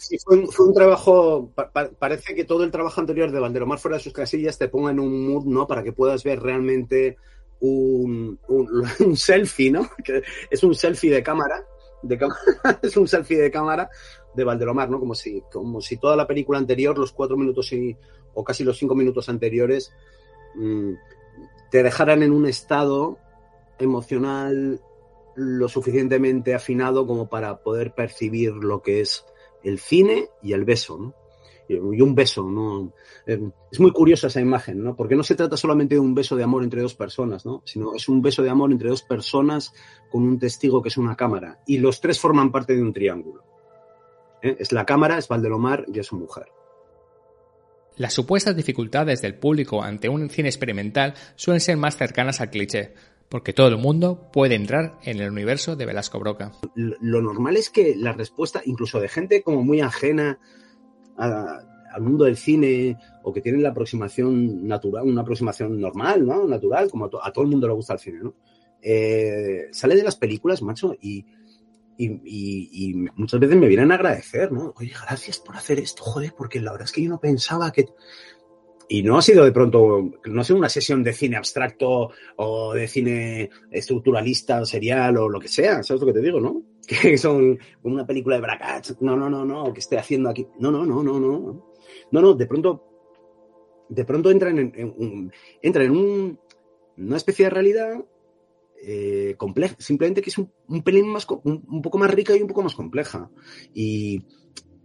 [0.00, 1.52] Sí, fue un, trabajo,
[1.98, 4.98] parece que todo el trabajo anterior de Valderomar fuera de sus casillas te ponga en
[4.98, 5.66] un mood, ¿no?
[5.66, 7.18] Para que puedas ver realmente
[7.60, 9.90] un, un, selfie, ¿no?
[10.50, 11.66] Es un selfie de cámara,
[12.02, 12.18] de
[12.82, 13.90] es un selfie de cámara
[14.34, 14.98] de Valderomar, ¿no?
[14.98, 17.94] Como si, como si toda la película anterior, los cuatro minutos y,
[18.32, 19.92] o casi los cinco minutos anteriores,
[20.54, 20.92] mm,
[21.70, 23.18] te dejaran en un estado
[23.78, 24.80] emocional
[25.34, 29.26] lo suficientemente afinado como para poder percibir lo que es
[29.62, 31.14] el cine y el beso.
[31.68, 32.92] Y un beso, ¿no?
[33.26, 33.38] Eh,
[33.70, 34.96] es muy curiosa esa imagen, ¿no?
[34.96, 37.62] Porque no se trata solamente de un beso de amor entre dos personas, ¿no?
[37.64, 39.72] Sino es un beso de amor entre dos personas
[40.10, 41.60] con un testigo que es una cámara.
[41.68, 43.44] Y los tres forman parte de un triángulo.
[44.42, 44.56] ¿eh?
[44.58, 46.46] Es la cámara, es Valdelomar y es su mujer.
[47.96, 52.94] Las supuestas dificultades del público ante un cine experimental suelen ser más cercanas al cliché,
[53.30, 56.52] porque todo el mundo puede entrar en el universo de Velasco Broca.
[56.74, 60.40] Lo normal es que la respuesta, incluso de gente como muy ajena
[61.16, 66.46] al mundo del cine o que tienen la aproximación natural, una aproximación normal, ¿no?
[66.46, 68.34] Natural, como a, todo el mundo le gusta el cine, ¿no?
[68.82, 71.24] Eh, sale de las películas, macho, y,
[71.96, 74.74] y, muchas veces me vienen a agradecer, ¿no?
[74.76, 77.86] Oye, gracias por hacer esto, joder, porque la verdad es que yo no pensaba que...
[78.92, 82.74] Y no ha sido de pronto, no ha sido una sesión de cine abstracto o
[82.74, 86.64] de cine estructuralista o serial o lo que sea, ¿sabes lo que te digo, no?
[86.88, 90.44] Que son una película de Bracach, no, no, no, no, que esté haciendo aquí.
[90.58, 91.70] No, no, no, no, no.
[92.10, 92.84] No, no, de pronto,
[93.88, 95.32] de pronto entran en, un,
[95.62, 96.40] entran en un,
[96.96, 98.04] una especie de realidad
[98.82, 100.50] eh, compleja, simplemente que es un,
[100.82, 103.30] pelín más, un, poco más rica y un poco más compleja.
[103.72, 104.24] Y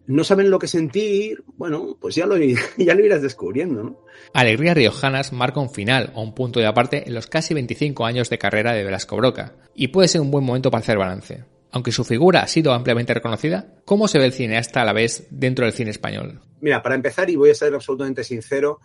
[0.08, 2.38] no saben lo que sentir, bueno, pues ya lo,
[2.78, 4.00] ya lo irás descubriendo, ¿no?
[4.34, 8.30] Alegría Riojanas marca un final o un punto de aparte en los casi 25 años
[8.30, 11.46] de carrera de Velasco Broca, y puede ser un buen momento para hacer balance.
[11.72, 15.28] Aunque su figura ha sido ampliamente reconocida, ¿cómo se ve el cineasta a la vez
[15.30, 16.42] dentro del cine español?
[16.62, 18.80] Mira, para empezar, y voy a ser absolutamente sincero,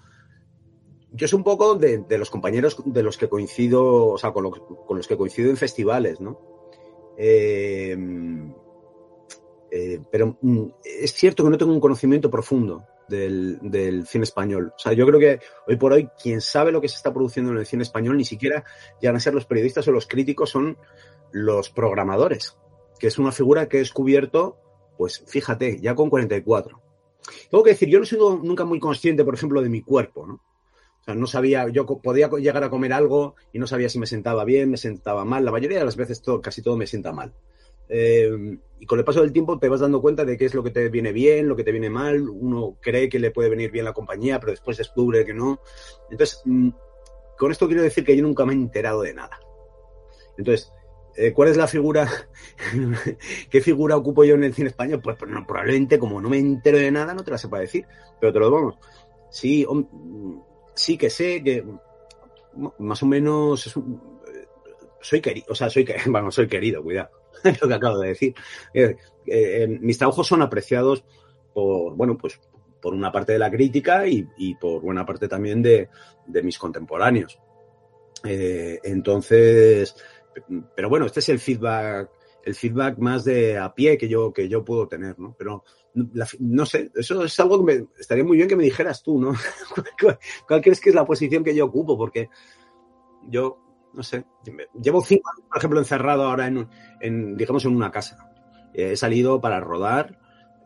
[1.13, 5.07] yo soy un poco de, los compañeros de los que coincido, o sea, con, los
[5.07, 6.41] que coincido en festivales, ¿no?
[7.17, 7.97] Eh,
[9.71, 14.73] eh, pero mm, es cierto que no tengo un conocimiento profundo del, cine español.
[14.75, 17.53] O sea, yo creo que hoy por hoy quien sabe lo que se está produciendo
[17.53, 18.65] en el cine español ni siquiera
[19.01, 20.79] llegan a ser los periodistas o los críticos, son
[21.33, 22.57] los programadores,
[22.99, 24.59] que es una figura que he descubierto,
[24.97, 26.81] pues fíjate, ya con 44.
[27.51, 30.27] Tengo que decir, yo no he sido nunca muy consciente, por ejemplo, de mi cuerpo,
[30.27, 30.35] ¿no?
[30.35, 34.07] O sea, no sabía, yo podía llegar a comer algo y no sabía si me
[34.07, 35.45] sentaba bien, me sentaba mal.
[35.45, 37.33] La mayoría de las veces todo, casi todo me sienta mal.
[37.91, 40.63] Eh, y con el paso del tiempo te vas dando cuenta de qué es lo
[40.63, 42.29] que te viene bien, lo que te viene mal.
[42.29, 45.61] Uno cree que le puede venir bien la compañía, pero después descubre que no.
[46.11, 46.71] Entonces, mm,
[47.37, 49.39] con esto quiero decir que yo nunca me he enterado de nada.
[50.39, 50.73] Entonces,
[51.17, 52.09] eh, ¿cuál es la figura?
[53.51, 55.01] ¿Qué figura ocupo yo en el cine español?
[55.03, 57.87] Pues, pues probablemente como no me entero de nada, no te la sepa decir.
[58.21, 58.79] Pero te lo vamos.
[59.31, 59.67] Sí,
[60.75, 61.65] sí que sé que
[62.79, 63.71] más o menos
[65.01, 67.11] soy querido, o sea, soy, bueno, soy querido, cuidado,
[67.63, 68.35] lo que acabo de decir.
[68.75, 68.97] Eh,
[69.81, 71.05] mis trabajos son apreciados
[71.53, 72.41] por, bueno, pues
[72.81, 75.89] por una parte de la crítica y, por buena parte también de,
[76.43, 77.39] mis contemporáneos.
[78.25, 79.95] Eh, entonces,
[80.75, 82.11] pero bueno, este es el feedback,
[82.45, 85.35] el feedback más de a pie que yo, que yo puedo tener, ¿no?
[85.39, 85.65] Pero
[86.39, 89.33] no sé, eso es algo que estaría muy bien que me dijeras tú, ¿no?
[90.47, 91.97] ¿Cuál, crees que es la posición que yo ocupo?
[91.97, 92.29] Porque
[93.29, 93.59] yo,
[93.93, 94.25] no sé,
[94.81, 96.47] llevo cinco años, por ejemplo, encerrado ahora
[97.01, 98.31] en, digamos, en una casa.
[98.73, 100.19] He salido para rodar,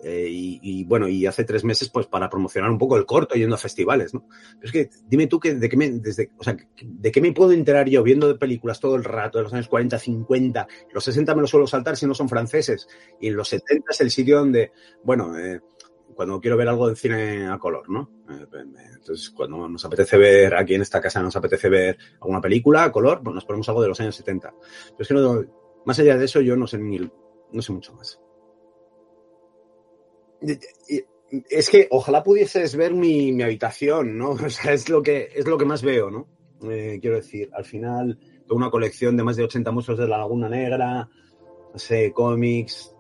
[0.07, 3.55] eh, y, bueno, y hace tres meses, pues para promocionar un poco el corto yendo
[3.55, 4.27] a festivales, ¿no?
[4.61, 7.33] Pero es que dime tú que de qué me, desde, o sea, de qué me
[7.33, 11.05] puedo enterar yo viendo de películas todo el rato, de los años 40, 50, los
[11.05, 12.87] 60 me los suelo saltar si no son franceses,
[13.19, 14.73] y en los 70 es el sitio donde,
[15.03, 15.63] bueno, eh,
[16.15, 18.11] cuando quiero ver algo de cine a color, ¿no?
[18.31, 18.47] Eh,
[18.95, 22.93] entonces, cuando nos apetece ver, aquí en esta casa nos apetece ver alguna película a
[22.93, 24.55] color, pues nos ponemos algo de los años 70.
[24.91, 25.45] Pero es que no,
[25.85, 28.19] más allá de eso, yo no sé ni, no sé mucho más
[31.51, 34.31] es que ojalá pudieses ver mi, habitación, ¿no?
[34.45, 36.29] O sea, es lo que, es lo que más veo, ¿no?
[36.71, 40.19] Eh, quiero decir, al final, tengo una colección de más de 80 monstruos de la
[40.19, 41.09] Laguna Negra,
[41.73, 42.94] no sé, cómics,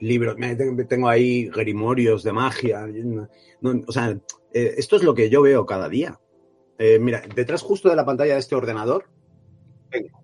[0.00, 0.36] libros,
[0.88, 2.86] tengo ahí grimorios de magia,
[3.62, 4.18] o sea,
[4.52, 6.18] eh, esto es lo que yo veo cada día.
[6.78, 9.04] Eh, mira, detrás justo de la pantalla de este ordenador,
[9.90, 10.20] tengo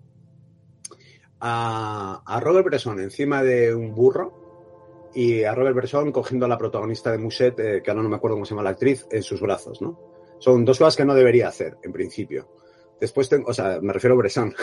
[1.39, 4.47] a, a Robert Bresson encima de un burro,
[5.13, 8.17] y a Robert Bresson cogiendo a la protagonista de Musette, eh, que ahora no me
[8.17, 9.99] acuerdo cómo se llama la actriz, en sus brazos, ¿no?
[10.39, 12.47] Son dos cosas que no debería hacer, en principio.
[12.99, 14.53] Después tengo, o sea, me refiero a Bresson.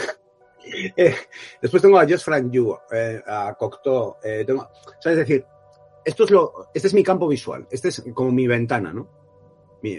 [0.67, 1.15] Eh,
[1.61, 5.45] después tengo a Josh Frank Yu, eh, a Cocteau, tengo, o sea, es decir,
[6.05, 9.09] esto es lo, este es mi campo visual, este es como mi ventana, ¿no?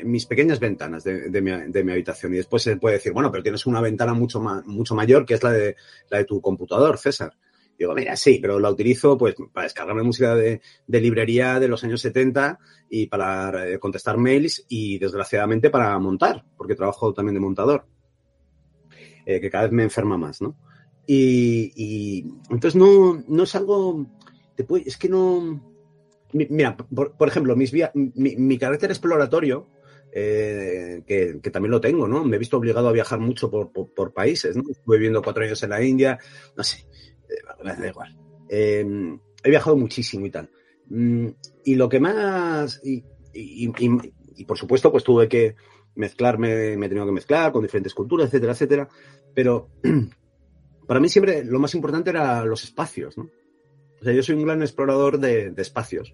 [0.04, 2.34] mis pequeñas ventanas de, mi, habitación.
[2.34, 5.44] Y después se puede decir, bueno, pero tienes una ventana mucho, mucho mayor que es
[5.44, 5.76] la de,
[6.10, 7.34] la de tu computador, César.
[7.78, 12.02] Digo, mira, sí, pero la utilizo pues para descargarme música de, librería de los años
[12.02, 12.58] 70
[12.90, 17.86] y para eh, contestar mails y desgraciadamente para montar, porque trabajo también de montador,
[19.26, 20.56] eh, que cada vez me enferma más, ¿no?
[21.08, 24.08] Y, entonces no, no es algo,
[24.86, 25.62] es que no,
[26.34, 29.68] mira, por, ejemplo, mis mi, carácter exploratorio,
[30.12, 32.26] eh, que, también lo tengo, ¿no?
[32.26, 34.64] Me he visto obligado a viajar mucho por, por países, ¿no?
[34.70, 36.18] Estuve viviendo cuatro años en la India,
[36.58, 36.88] no sé
[37.64, 38.16] da igual.
[38.50, 40.50] Em, he viajado muchísimo y tal.
[40.90, 41.28] Mm,
[41.66, 42.82] y lo que más.
[42.84, 43.04] Y,
[44.46, 45.56] por supuesto, pues tuve que
[45.96, 48.90] mezclarme, me he tenido que mezclar con diferentes culturas, etcétera, etcétera.
[49.34, 49.70] Pero
[50.88, 53.30] para mí siempre lo más importante era los espacios, ¿no?
[54.00, 56.14] O sea, yo soy un gran explorador de, espacios,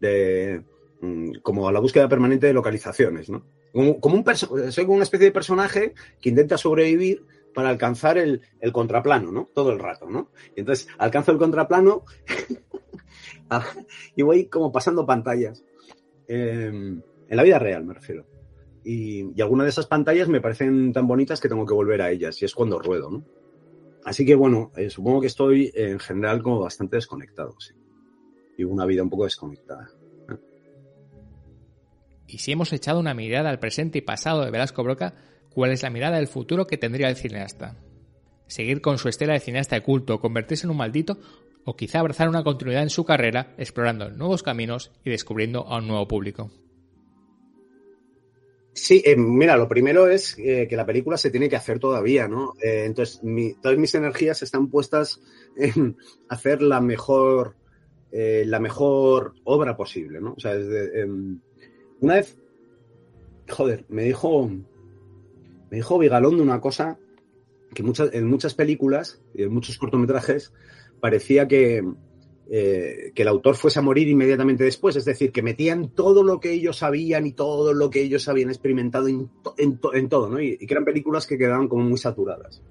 [0.00, 0.62] de
[1.00, 3.46] mm, como a la búsqueda permanente de localizaciones, ¿no?
[3.72, 4.24] Como, como un
[4.70, 9.48] soy como una especie de personaje que intenta sobrevivir para alcanzar el, contraplano, ¿no?
[9.54, 10.30] Todo el rato, ¿no?
[10.54, 12.04] Y entonces alcanzo el contraplano
[14.16, 15.64] y voy como pasando pantallas.
[16.26, 18.26] Em, en la vida real, me refiero.
[18.84, 22.40] Y, algunas de esas pantallas me parecen tan bonitas que tengo que volver a ellas,
[22.42, 23.24] y es cuando ruedo, ¿no?
[24.04, 27.56] Así que bueno, eh, supongo que estoy en general como bastante desconectado.
[28.58, 29.88] Y una vida un poco desconectada.
[32.26, 35.14] Y si hemos echado una mirada al presente y pasado de Velasco Broca,
[35.54, 37.76] cuál es la mirada del futuro que tendría el cineasta.
[38.46, 41.18] Seguir con su estela de cineasta de culto, convertirse en un maldito
[41.64, 45.88] o quizá abrazar una continuidad en su carrera explorando nuevos caminos y descubriendo a un
[45.88, 46.50] nuevo público.
[48.74, 52.26] Sí, eh, mira, lo primero es eh, que la película se tiene que hacer todavía,
[52.26, 52.54] ¿no?
[52.60, 53.20] Eh, entonces,
[53.62, 55.20] todas mis energías están puestas
[55.56, 55.96] en
[56.28, 57.54] hacer la mejor,
[58.10, 60.34] la mejor obra posible, ¿no?
[60.36, 61.40] O sea, desde, em,
[62.00, 62.36] una vez,
[63.48, 66.98] joder, me dijo, me dijo Vigalón de una cosa
[67.74, 70.52] que en muchas películas y en muchos cortometrajes
[71.00, 71.82] parecía que,
[72.50, 76.40] eh, que el autor fuese a morir inmediatamente después, es decir, que metían todo lo
[76.40, 80.40] que ellos sabían y todo lo que ellos habían experimentado en, todo, ¿no?
[80.40, 82.62] Y, que eran películas que quedaban como muy saturadas.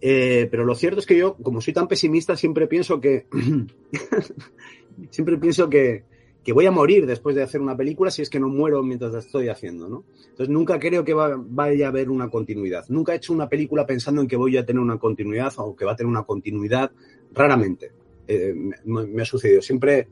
[0.00, 3.26] Eh, pero lo cierto es que yo, como soy tan pesimista, siempre pienso que
[5.10, 6.04] siempre pienso que,
[6.42, 9.12] que, voy a morir después de hacer una película si es que no muero mientras
[9.12, 10.04] la estoy haciendo, ¿no?
[10.22, 12.86] Entonces nunca creo que vaya a haber una continuidad.
[12.88, 15.84] Nunca he hecho una película pensando en que voy a tener una continuidad o que
[15.84, 16.92] va a tener una continuidad,
[17.32, 17.92] raramente.
[18.28, 18.54] Eh,
[18.84, 19.62] me, ha sucedido.
[19.62, 20.08] Siempre,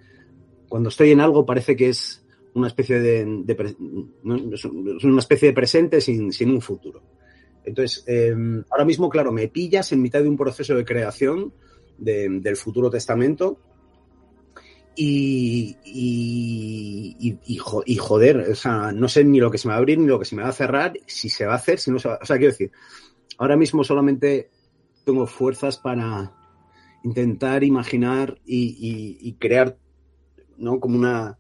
[0.68, 3.24] cuando estoy en algo, parece que es una especie de,
[4.22, 7.02] una especie de presente sin, un futuro.
[7.64, 11.52] Entonces, em, ahora mismo, claro, me pillas en mitad de un proceso de creación
[11.96, 13.58] del futuro testamento
[14.96, 19.98] y, y, joder, o sea, no sé ni lo que se me va a abrir
[19.98, 21.98] ni lo que se me va a cerrar, si se va a hacer, si no
[21.98, 22.70] se va O sea, quiero decir,
[23.38, 24.50] ahora mismo solamente
[25.04, 26.32] tengo fuerzas para,
[27.04, 29.78] intentar imaginar y, crear,
[30.56, 30.80] ¿no?
[30.80, 31.38] Como una,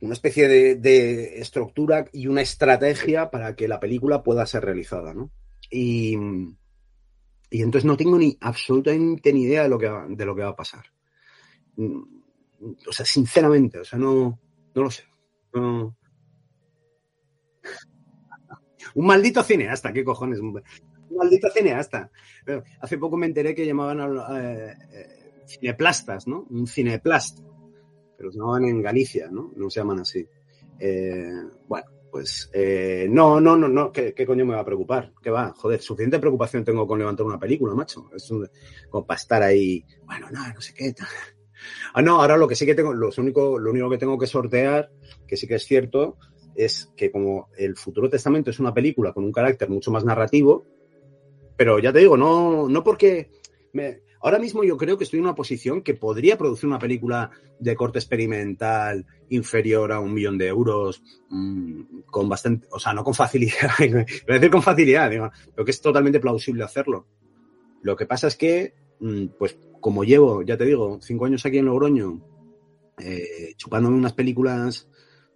[0.00, 5.30] una especie de, estructura y una estrategia para que la película pueda ser realizada, ¿no?
[5.70, 6.16] Y,
[7.50, 10.42] y entonces no tengo ni absolutamente ni idea de lo que va, de lo que
[10.42, 10.84] va a pasar.
[11.76, 14.40] O sea, sinceramente, o sea, no,
[14.74, 15.04] no lo sé.
[18.94, 20.40] Un maldito cineasta, ¿qué cojones?
[21.14, 22.10] Maldito cineasta.
[22.80, 26.46] Hace poco me enteré que llamaban a eh, eh, cineplastas, ¿no?
[26.50, 27.40] Un cineplast.
[28.16, 29.52] Pero se llamaban en Galicia, ¿no?
[29.56, 30.26] No se llaman así.
[30.78, 31.32] Eh,
[31.68, 32.50] bueno, pues
[33.08, 33.90] no, no, no, no.
[33.92, 35.12] ¿Qué, coño me va a preocupar?
[35.22, 35.52] ¿Qué va?
[35.56, 38.10] Joder, suficiente preocupación tengo con levantar una película, macho.
[38.14, 38.32] Es
[38.88, 40.94] como para estar ahí, bueno, no, no sé qué.
[41.92, 44.26] Ah, no, ahora lo que sí que tengo, lo único, lo único que tengo que
[44.26, 44.90] sortear,
[45.26, 46.18] que sí que es cierto,
[46.54, 50.66] es que como el Futuro Testamento es una película con un carácter mucho más narrativo,
[51.56, 53.30] pero ya te digo, no, no porque
[53.72, 57.30] me, ahora mismo yo creo que estoy en una posición que podría producir una película
[57.58, 63.04] de corte experimental inferior a un millón de euros mmm, con bastante, o sea, no
[63.04, 67.06] con facilidad, voy a decir con facilidad, digo, pero que es totalmente plausible hacerlo.
[67.82, 71.58] Lo que pasa es que, mmm, pues como llevo, ya te digo, cinco años aquí
[71.58, 72.20] en Logroño,
[72.98, 74.88] eh, chupándome unas películas,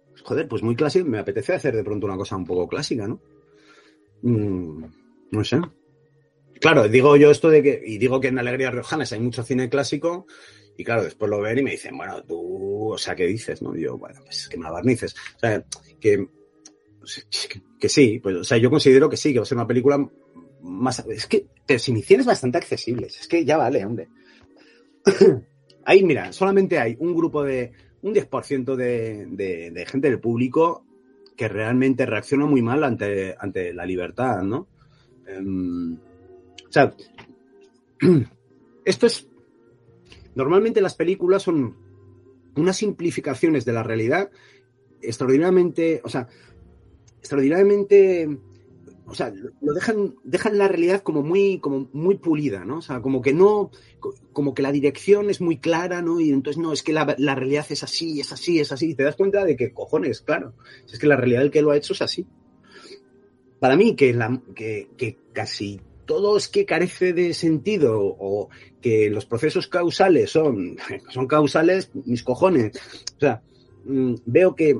[0.09, 3.07] pues, joder, pues muy clásicas, me apetece hacer de pronto una cosa un poco clásica,
[3.07, 3.21] ¿no?
[4.23, 4.85] Mm,
[5.31, 5.61] no sé.
[6.59, 9.69] Claro, digo yo esto de que, y digo que en Alegría Riojanas hay mucho cine
[9.69, 10.25] clásico,
[10.77, 13.61] y claro, después lo ven y me dicen, bueno, tú, o sea, ¿qué dices?
[13.61, 13.75] ¿No?
[13.75, 15.13] Y yo, bueno, pues que me abarnices.
[15.35, 15.63] O sea,
[15.99, 16.27] que,
[17.79, 20.09] que, sí, pues, o sea, yo considero que sí, que va a ser una película
[20.61, 24.07] más, es que, pero si es bastante accesibles, es que ya vale, hombre.
[25.85, 30.85] Ahí, mira, solamente hay un grupo de, un 10% de, de, de gente del público
[31.35, 34.67] que realmente reacciona muy mal ante, ante la libertad, ¿no?
[35.37, 35.97] Um,
[36.69, 36.95] o sea,
[38.85, 39.27] esto es.
[40.35, 41.75] Normalmente las películas son
[42.55, 44.29] unas simplificaciones de la realidad
[45.01, 46.01] extraordinariamente.
[46.03, 46.27] O sea,
[47.17, 48.39] extraordinariamente.
[49.07, 52.77] O sea, lo dejan, dejan la realidad como muy, como muy pulida, ¿no?
[52.77, 53.71] O sea, como que no,
[54.33, 56.19] como que la dirección es muy clara, ¿no?
[56.19, 58.91] Y entonces, no, es que la, la realidad es así, es así, es así.
[58.91, 60.53] Y te das cuenta de que, cojones, claro,
[60.85, 62.27] es que la realidad del que lo ha hecho es así.
[63.59, 68.49] Para mí, que, la, que, que casi todo es que carece de sentido o
[68.81, 70.75] que los procesos causales son,
[71.09, 72.75] son causales, mis cojones.
[73.15, 73.43] O sea,
[73.85, 74.75] mm, veo que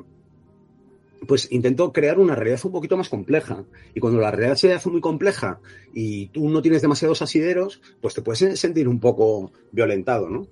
[1.27, 3.63] pues intento crear una realidad un poquito más compleja.
[3.93, 5.59] Y cuando la realidad se hace muy compleja
[5.93, 10.47] y tú no tienes demasiados asideros, pues te puedes sentir un poco violentado, ¿no?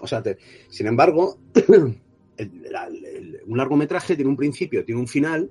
[0.00, 0.22] O sea,
[0.70, 1.36] sin embargo,
[1.68, 5.50] un largometraje tiene un principio, tiene un final,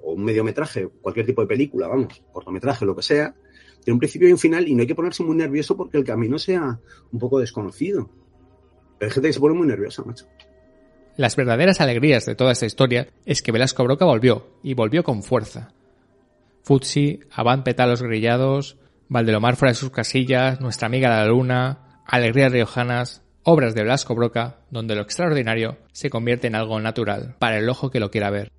[0.00, 3.34] o un mediometraje, cualquier tipo de película, vamos, cortometraje, lo que sea,
[3.84, 6.04] tiene un principio y un final y no hay que ponerse muy nervioso porque el
[6.04, 6.78] camino sea
[7.10, 8.10] un poco desconocido.
[8.98, 10.26] Pero hay gente que se pone muy nerviosa, macho.
[11.16, 15.22] Las verdaderas alegrías de toda esta historia es que Velasco Broca volvió, y volvió con
[15.22, 15.72] fuerza.
[16.62, 18.78] Futsi, Avant Petalos Grillados,
[19.08, 24.60] Valdelomar fuera de sus casillas, Nuestra amiga la luna, Alegrías Riojanas, obras de Velasco Broca,
[24.70, 28.50] donde lo extraordinario se convierte en algo natural para el ojo que lo quiera ver.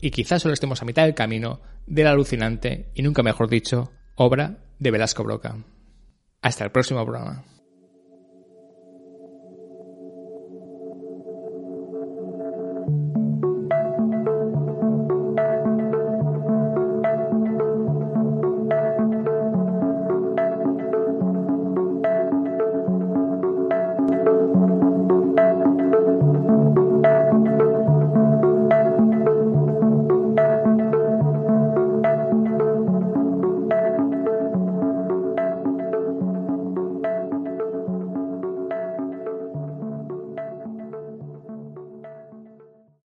[0.00, 3.92] Y quizás solo estemos a mitad del camino de la alucinante y nunca mejor dicho
[4.16, 5.56] obra de Velasco Broca.
[6.42, 7.44] Hasta el próximo programa.